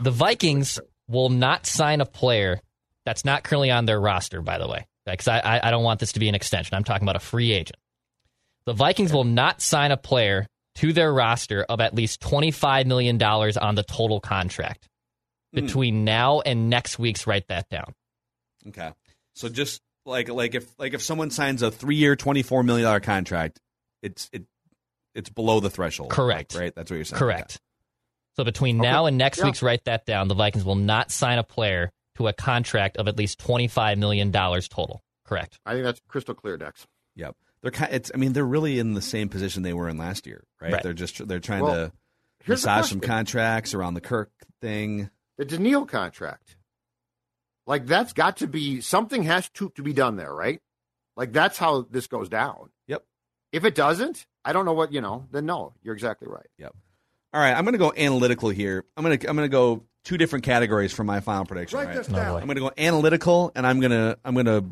The 0.00 0.10
Vikings 0.10 0.80
will 1.08 1.28
not 1.28 1.66
sign 1.66 2.00
a 2.00 2.06
player 2.06 2.60
that's 3.04 3.24
not 3.24 3.42
currently 3.44 3.70
on 3.70 3.84
their 3.86 4.00
roster. 4.00 4.40
By 4.42 4.58
the 4.58 4.68
way, 4.68 4.86
because 5.06 5.28
I, 5.28 5.38
I 5.38 5.68
I 5.68 5.70
don't 5.70 5.84
want 5.84 6.00
this 6.00 6.12
to 6.12 6.20
be 6.20 6.28
an 6.28 6.34
extension. 6.34 6.74
I'm 6.76 6.84
talking 6.84 7.04
about 7.04 7.16
a 7.16 7.20
free 7.20 7.52
agent. 7.52 7.76
The 8.66 8.72
Vikings 8.72 9.12
will 9.12 9.24
not 9.24 9.60
sign 9.60 9.90
a 9.90 9.96
player 9.96 10.46
to 10.76 10.92
their 10.92 11.12
roster 11.12 11.64
of 11.64 11.80
at 11.80 11.94
least 11.94 12.20
twenty 12.20 12.50
five 12.50 12.86
million 12.86 13.18
dollars 13.18 13.56
on 13.56 13.74
the 13.74 13.82
total 13.82 14.20
contract 14.20 14.88
Hmm. 15.54 15.60
between 15.66 16.04
now 16.04 16.40
and 16.40 16.70
next 16.70 16.98
week's. 16.98 17.26
Write 17.26 17.48
that 17.48 17.68
down. 17.68 17.92
Okay. 18.68 18.90
So 19.34 19.48
just 19.48 19.80
like 20.06 20.28
like 20.28 20.54
if 20.54 20.66
like 20.78 20.94
if 20.94 21.02
someone 21.02 21.30
signs 21.30 21.62
a 21.62 21.70
three 21.70 21.96
year, 21.96 22.16
twenty 22.16 22.42
four 22.42 22.62
million 22.62 22.84
dollar 22.86 23.00
contract, 23.00 23.58
it's 24.02 24.30
it 24.32 24.44
it's 25.14 25.28
below 25.28 25.60
the 25.60 25.68
threshold. 25.68 26.10
Correct. 26.10 26.54
Right. 26.54 26.74
That's 26.74 26.90
what 26.90 26.96
you're 26.96 27.04
saying. 27.04 27.18
Correct. 27.18 27.58
So 28.36 28.44
between 28.44 28.80
Okay. 28.80 28.88
now 28.90 29.04
and 29.04 29.18
next 29.18 29.38
Yeah. 29.40 29.44
week's, 29.44 29.60
write 29.62 29.84
that 29.84 30.06
down. 30.06 30.28
The 30.28 30.34
Vikings 30.34 30.64
will 30.64 30.74
not 30.76 31.10
sign 31.10 31.38
a 31.38 31.42
player 31.44 31.90
to 32.16 32.28
a 32.28 32.32
contract 32.32 32.96
of 32.96 33.08
at 33.08 33.16
least 33.16 33.38
twenty-five 33.38 33.98
million 33.98 34.30
dollars 34.30 34.68
total. 34.68 35.02
Correct. 35.24 35.58
I 35.64 35.72
think 35.72 35.84
that's 35.84 36.00
crystal 36.08 36.34
clear, 36.34 36.56
Dex. 36.56 36.86
Yep. 37.16 37.36
They're 37.62 37.70
kind. 37.70 37.92
It's. 37.92 38.10
I 38.14 38.18
mean, 38.18 38.32
they're 38.32 38.44
really 38.44 38.78
in 38.78 38.94
the 38.94 39.02
same 39.02 39.28
position 39.28 39.62
they 39.62 39.72
were 39.72 39.88
in 39.88 39.96
last 39.96 40.26
year, 40.26 40.44
right? 40.60 40.72
Right. 40.72 40.82
They're 40.82 40.92
just 40.92 41.26
they're 41.28 41.38
trying 41.40 41.62
Well, 41.62 41.74
to 41.74 41.92
Here's 42.44 42.60
massage 42.64 42.88
some 42.90 43.00
contracts 43.00 43.72
around 43.72 43.94
the 43.94 44.00
Kirk 44.00 44.30
thing. 44.60 45.10
the 45.38 45.44
Danielle 45.44 45.86
contract. 45.86 46.56
Like 47.66 47.86
that's 47.86 48.12
got 48.12 48.38
to 48.38 48.48
be 48.48 48.80
something 48.80 49.22
has 49.22 49.48
to 49.50 49.70
to 49.76 49.82
be 49.82 49.92
done 49.92 50.16
there, 50.16 50.34
right? 50.34 50.60
Like 51.16 51.32
that's 51.32 51.56
how 51.58 51.82
this 51.82 52.08
goes 52.08 52.28
down. 52.28 52.70
Yep. 52.88 53.04
If 53.52 53.64
it 53.64 53.74
doesn't, 53.76 54.26
I 54.44 54.52
don't 54.52 54.64
know 54.64 54.72
what 54.72 54.92
you 54.92 55.00
know. 55.00 55.26
Then 55.30 55.46
no, 55.46 55.74
you're 55.82 55.94
exactly 55.94 56.26
right. 56.28 56.46
Yep. 56.58 56.74
All 57.34 57.40
right, 57.40 57.52
I'm 57.52 57.64
going 57.64 57.72
to 57.72 57.78
go 57.78 57.92
analytical 57.96 58.48
here. 58.50 58.84
I'm 58.96 59.04
going 59.04 59.16
to 59.18 59.28
I'm 59.30 59.36
going 59.36 59.48
to 59.48 59.52
go 59.52 59.84
two 60.04 60.18
different 60.18 60.44
categories 60.44 60.92
for 60.92 61.04
my 61.04 61.20
final 61.20 61.44
prediction. 61.44 61.78
Write 61.78 61.88
right? 61.88 61.96
this 61.96 62.06
down. 62.06 62.26
Oh, 62.26 62.36
I'm 62.36 62.46
going 62.46 62.56
to 62.56 62.62
go 62.62 62.72
analytical, 62.76 63.52
and 63.54 63.66
I'm 63.66 63.80
going 63.80 63.92
to 63.92 64.18
I'm 64.24 64.34
going 64.34 64.46
to 64.46 64.64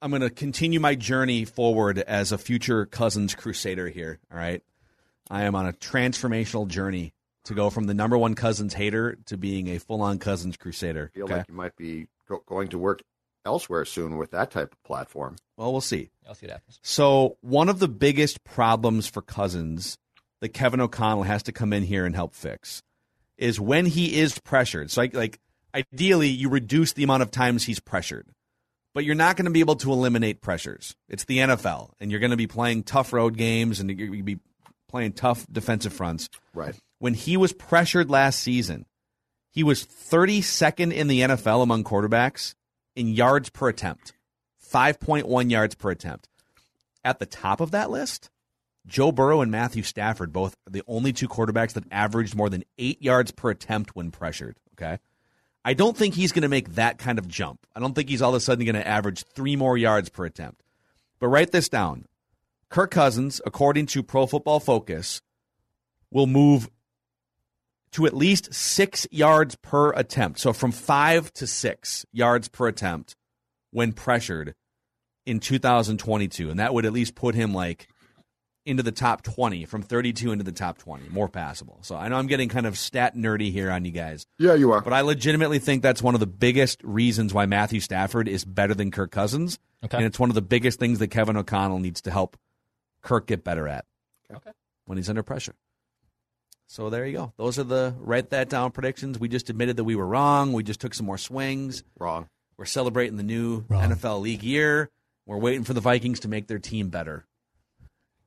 I'm 0.00 0.10
going 0.10 0.22
to 0.22 0.30
continue 0.30 0.80
my 0.80 0.94
journey 0.94 1.44
forward 1.44 1.98
as 1.98 2.32
a 2.32 2.38
future 2.38 2.86
Cousins 2.86 3.34
crusader 3.34 3.88
here. 3.88 4.18
All 4.32 4.38
right, 4.38 4.62
I 5.30 5.44
am 5.44 5.54
on 5.54 5.66
a 5.66 5.72
transformational 5.72 6.68
journey 6.68 7.12
to 7.44 7.54
go 7.54 7.70
from 7.70 7.84
the 7.84 7.94
number 7.94 8.16
one 8.16 8.34
Cousins 8.34 8.74
hater 8.74 9.16
to 9.26 9.36
being 9.36 9.68
a 9.68 9.78
full 9.78 10.02
on 10.02 10.18
Cousins 10.18 10.56
crusader. 10.56 11.10
I 11.12 11.16
feel 11.16 11.24
okay? 11.24 11.36
like 11.36 11.48
you 11.48 11.54
might 11.54 11.76
be 11.76 12.06
go- 12.28 12.42
going 12.46 12.68
to 12.68 12.78
work 12.78 13.02
elsewhere 13.44 13.84
soon 13.84 14.18
with 14.18 14.32
that 14.32 14.50
type 14.50 14.72
of 14.72 14.82
platform. 14.82 15.36
well, 15.56 15.72
we'll 15.72 15.80
see. 15.80 16.10
I'll 16.26 16.34
see 16.34 16.46
what 16.46 16.52
happens. 16.52 16.78
So 16.82 17.38
one 17.40 17.68
of 17.70 17.78
the 17.78 17.88
biggest 17.88 18.44
problems 18.44 19.06
for 19.06 19.22
Cousins 19.22 19.96
that 20.40 20.50
Kevin 20.50 20.80
O'Connell 20.80 21.22
has 21.22 21.42
to 21.44 21.52
come 21.52 21.72
in 21.72 21.82
here 21.82 22.04
and 22.04 22.14
help 22.14 22.34
fix 22.34 22.82
is 23.38 23.60
when 23.60 23.86
he 23.86 24.18
is 24.18 24.38
pressured. 24.38 24.90
So 24.90 25.00
like, 25.00 25.14
like 25.14 25.38
ideally 25.74 26.28
you 26.28 26.48
reduce 26.48 26.92
the 26.92 27.04
amount 27.04 27.22
of 27.22 27.30
times 27.30 27.64
he's 27.64 27.80
pressured. 27.80 28.26
But 28.94 29.04
you're 29.04 29.14
not 29.14 29.36
going 29.36 29.44
to 29.44 29.52
be 29.52 29.60
able 29.60 29.76
to 29.76 29.92
eliminate 29.92 30.40
pressures. 30.40 30.96
It's 31.08 31.24
the 31.24 31.38
NFL 31.38 31.92
and 32.00 32.10
you're 32.10 32.20
going 32.20 32.32
to 32.32 32.36
be 32.36 32.46
playing 32.46 32.82
tough 32.82 33.12
road 33.12 33.36
games 33.36 33.80
and 33.80 33.88
you're 33.88 34.08
going 34.08 34.18
to 34.18 34.24
be 34.24 34.40
playing 34.88 35.12
tough 35.12 35.46
defensive 35.50 35.92
fronts. 35.92 36.28
Right. 36.52 36.74
When 36.98 37.14
he 37.14 37.36
was 37.36 37.52
pressured 37.52 38.10
last 38.10 38.40
season, 38.40 38.86
he 39.50 39.62
was 39.62 39.84
32nd 39.84 40.92
in 40.92 41.06
the 41.06 41.20
NFL 41.20 41.62
among 41.62 41.84
quarterbacks 41.84 42.54
in 42.96 43.08
yards 43.08 43.50
per 43.50 43.68
attempt. 43.68 44.14
5.1 44.72 45.50
yards 45.50 45.74
per 45.74 45.90
attempt. 45.90 46.28
At 47.04 47.20
the 47.20 47.26
top 47.26 47.60
of 47.60 47.70
that 47.70 47.90
list, 47.90 48.30
Joe 48.88 49.12
Burrow 49.12 49.42
and 49.42 49.52
Matthew 49.52 49.82
Stafford, 49.82 50.32
both 50.32 50.56
are 50.66 50.70
the 50.70 50.82
only 50.88 51.12
two 51.12 51.28
quarterbacks 51.28 51.74
that 51.74 51.84
averaged 51.92 52.34
more 52.34 52.48
than 52.48 52.64
eight 52.78 53.00
yards 53.02 53.30
per 53.30 53.50
attempt 53.50 53.94
when 53.94 54.10
pressured. 54.10 54.56
Okay. 54.74 54.98
I 55.64 55.74
don't 55.74 55.96
think 55.96 56.14
he's 56.14 56.32
going 56.32 56.42
to 56.42 56.48
make 56.48 56.74
that 56.74 56.98
kind 56.98 57.18
of 57.18 57.28
jump. 57.28 57.66
I 57.76 57.80
don't 57.80 57.94
think 57.94 58.08
he's 58.08 58.22
all 58.22 58.30
of 58.30 58.36
a 58.36 58.40
sudden 58.40 58.64
going 58.64 58.74
to 58.74 58.88
average 58.88 59.24
three 59.34 59.54
more 59.54 59.76
yards 59.76 60.08
per 60.08 60.24
attempt. 60.24 60.62
But 61.20 61.28
write 61.28 61.52
this 61.52 61.68
down 61.68 62.06
Kirk 62.70 62.90
Cousins, 62.90 63.40
according 63.44 63.86
to 63.86 64.02
Pro 64.02 64.26
Football 64.26 64.60
Focus, 64.60 65.20
will 66.10 66.26
move 66.26 66.70
to 67.92 68.06
at 68.06 68.14
least 68.14 68.52
six 68.54 69.06
yards 69.10 69.56
per 69.56 69.92
attempt. 69.92 70.38
So 70.38 70.52
from 70.52 70.72
five 70.72 71.32
to 71.34 71.46
six 71.46 72.06
yards 72.12 72.48
per 72.48 72.68
attempt 72.68 73.16
when 73.70 73.92
pressured 73.92 74.54
in 75.26 75.40
2022. 75.40 76.50
And 76.50 76.58
that 76.58 76.72
would 76.72 76.86
at 76.86 76.92
least 76.92 77.14
put 77.14 77.34
him 77.34 77.52
like 77.52 77.88
into 78.66 78.82
the 78.82 78.92
top 78.92 79.22
20, 79.22 79.64
from 79.64 79.82
32 79.82 80.30
into 80.32 80.44
the 80.44 80.52
top 80.52 80.76
20, 80.78 81.08
more 81.08 81.28
passable. 81.28 81.78
So 81.82 81.96
I 81.96 82.08
know 82.08 82.16
I'm 82.16 82.26
getting 82.26 82.48
kind 82.48 82.66
of 82.66 82.76
stat 82.76 83.16
nerdy 83.16 83.50
here 83.50 83.70
on 83.70 83.84
you 83.84 83.90
guys, 83.92 84.26
Yeah, 84.38 84.54
you 84.54 84.72
are. 84.72 84.82
but 84.82 84.92
I 84.92 85.00
legitimately 85.00 85.58
think 85.58 85.82
that's 85.82 86.02
one 86.02 86.14
of 86.14 86.20
the 86.20 86.26
biggest 86.26 86.82
reasons 86.84 87.32
why 87.32 87.46
Matthew 87.46 87.80
Stafford 87.80 88.28
is 88.28 88.44
better 88.44 88.74
than 88.74 88.90
Kirk 88.90 89.10
Cousins. 89.10 89.58
Okay. 89.84 89.96
And 89.96 90.06
it's 90.06 90.18
one 90.18 90.28
of 90.28 90.34
the 90.34 90.42
biggest 90.42 90.78
things 90.78 90.98
that 90.98 91.08
Kevin 91.08 91.36
O'Connell 91.36 91.78
needs 91.78 92.00
to 92.02 92.10
help 92.10 92.36
Kirk 93.00 93.26
get 93.26 93.44
better 93.44 93.66
at 93.68 93.86
Okay. 94.34 94.50
when 94.86 94.98
he's 94.98 95.08
under 95.08 95.22
pressure. 95.22 95.54
So 96.66 96.90
there 96.90 97.06
you 97.06 97.16
go. 97.16 97.32
Those 97.38 97.58
are 97.58 97.64
the 97.64 97.94
write 97.98 98.30
that 98.30 98.50
down 98.50 98.72
predictions. 98.72 99.18
We 99.18 99.28
just 99.28 99.48
admitted 99.48 99.76
that 99.76 99.84
we 99.84 99.96
were 99.96 100.06
wrong. 100.06 100.52
We 100.52 100.62
just 100.62 100.80
took 100.80 100.92
some 100.92 101.06
more 101.06 101.16
swings. 101.16 101.82
Wrong. 101.98 102.28
We're 102.58 102.66
celebrating 102.66 103.16
the 103.16 103.22
new 103.22 103.62
NFL 103.62 104.20
league 104.20 104.42
year. 104.42 104.90
We're 105.24 105.38
waiting 105.38 105.64
for 105.64 105.72
the 105.72 105.80
Vikings 105.80 106.20
to 106.20 106.28
make 106.28 106.46
their 106.46 106.58
team 106.58 106.88
better. 106.90 107.24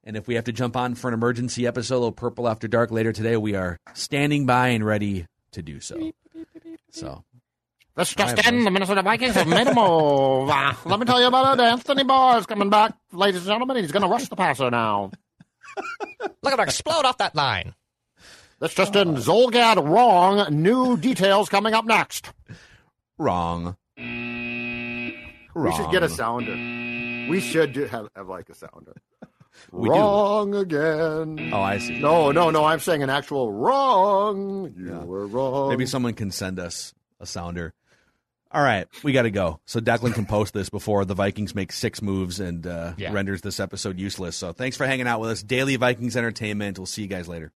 And 0.04 0.18
if 0.18 0.28
we 0.28 0.36
have 0.36 0.46
to 0.46 0.52
jump 0.52 0.76
on 0.76 0.96
for 0.96 1.08
an 1.10 1.14
emergency 1.14 1.68
episode 1.68 2.04
of 2.04 2.16
Purple 2.16 2.48
After 2.48 2.68
Dark 2.68 2.92
later 2.92 3.14
today, 3.14 3.38
we 3.38 3.56
are 3.56 3.78
standing 3.94 4.46
by 4.46 4.70
and 4.70 4.86
ready 4.86 5.28
to 5.52 5.62
do 5.62 5.80
so. 5.80 6.12
So 6.90 7.24
That's 7.96 8.14
just 8.14 8.36
just 8.36 8.48
in. 8.48 8.56
in. 8.60 8.64
The 8.66 8.72
Minnesota 8.72 9.04
Vikings 9.04 9.36
have 9.36 9.48
made 9.48 9.68
a 9.68 9.76
move. 9.76 10.50
Uh, 10.50 10.74
let 10.86 11.00
me 11.00 11.06
tell 11.06 11.22
you 11.22 11.28
about 11.28 11.60
it. 11.60 11.62
Anthony 11.62 12.04
Barr 12.04 12.40
is 12.40 12.46
coming 12.48 12.70
back, 12.70 12.96
ladies 13.12 13.42
and 13.42 13.48
gentlemen. 13.48 13.78
He's 13.78 13.92
going 13.92 14.02
to 14.02 14.10
rush 14.10 14.28
the 14.28 14.36
passer 14.36 14.72
now. 14.72 15.12
Look 16.42 16.54
at 16.54 16.60
him 16.60 16.60
explode 16.62 17.06
off 17.06 17.20
that 17.20 17.36
line. 17.36 17.76
That's 18.60 18.74
just 18.74 18.96
in. 18.96 19.16
Zulgad 19.16 19.88
wrong. 19.88 20.62
New 20.62 20.98
details 20.98 21.48
coming 21.50 21.74
up 21.74 21.86
next. 21.86 22.32
wrong. 23.18 23.78
We 23.98 25.72
should 25.76 25.92
get 25.92 26.02
a 26.04 26.10
sounder. 26.10 26.56
We 27.30 27.40
should 27.40 27.74
do, 27.74 27.86
have, 27.86 28.10
have 28.16 28.28
like 28.28 28.50
a 28.50 28.56
sounder. 28.56 28.94
We 29.72 29.90
do. 29.90 29.94
wrong 29.96 30.56
again. 30.56 31.50
Oh, 31.54 31.62
I 31.62 31.78
see. 31.80 32.00
No, 32.00 32.32
no, 32.32 32.50
no. 32.52 32.66
I'm 32.66 32.80
saying 32.80 33.04
an 33.04 33.10
actual 33.10 33.52
wrong. 33.52 34.74
You 34.78 34.90
Yeah. 34.90 35.04
were 35.04 35.26
wrong. 35.28 35.70
Maybe 35.70 35.86
someone 35.86 36.14
can 36.14 36.32
send 36.32 36.60
us 36.60 36.94
a 37.20 37.26
sounder. 37.26 37.74
All 38.54 38.62
right, 38.62 38.86
we 39.02 39.14
got 39.14 39.22
to 39.22 39.32
go. 39.32 39.62
So 39.66 39.80
Declan 39.80 40.14
can 40.14 40.26
post 40.26 40.54
this 40.54 40.70
before 40.70 41.06
the 41.06 41.14
Vikings 41.14 41.56
make 41.56 41.72
six 41.72 42.02
moves 42.02 42.42
and 42.42 42.68
uh, 42.68 42.94
Yeah. 42.98 43.14
renders 43.14 43.40
this 43.40 43.62
episode 43.62 43.98
useless. 43.98 44.36
So 44.36 44.52
thanks 44.52 44.76
for 44.76 44.86
hanging 44.86 45.08
out 45.08 45.22
with 45.22 45.30
us. 45.30 45.42
Daily 45.42 45.78
Vikings 45.78 46.18
Entertainment. 46.18 46.78
We'll 46.78 46.86
see 46.86 47.02
you 47.02 47.08
guys 47.08 47.30
later. 47.30 47.50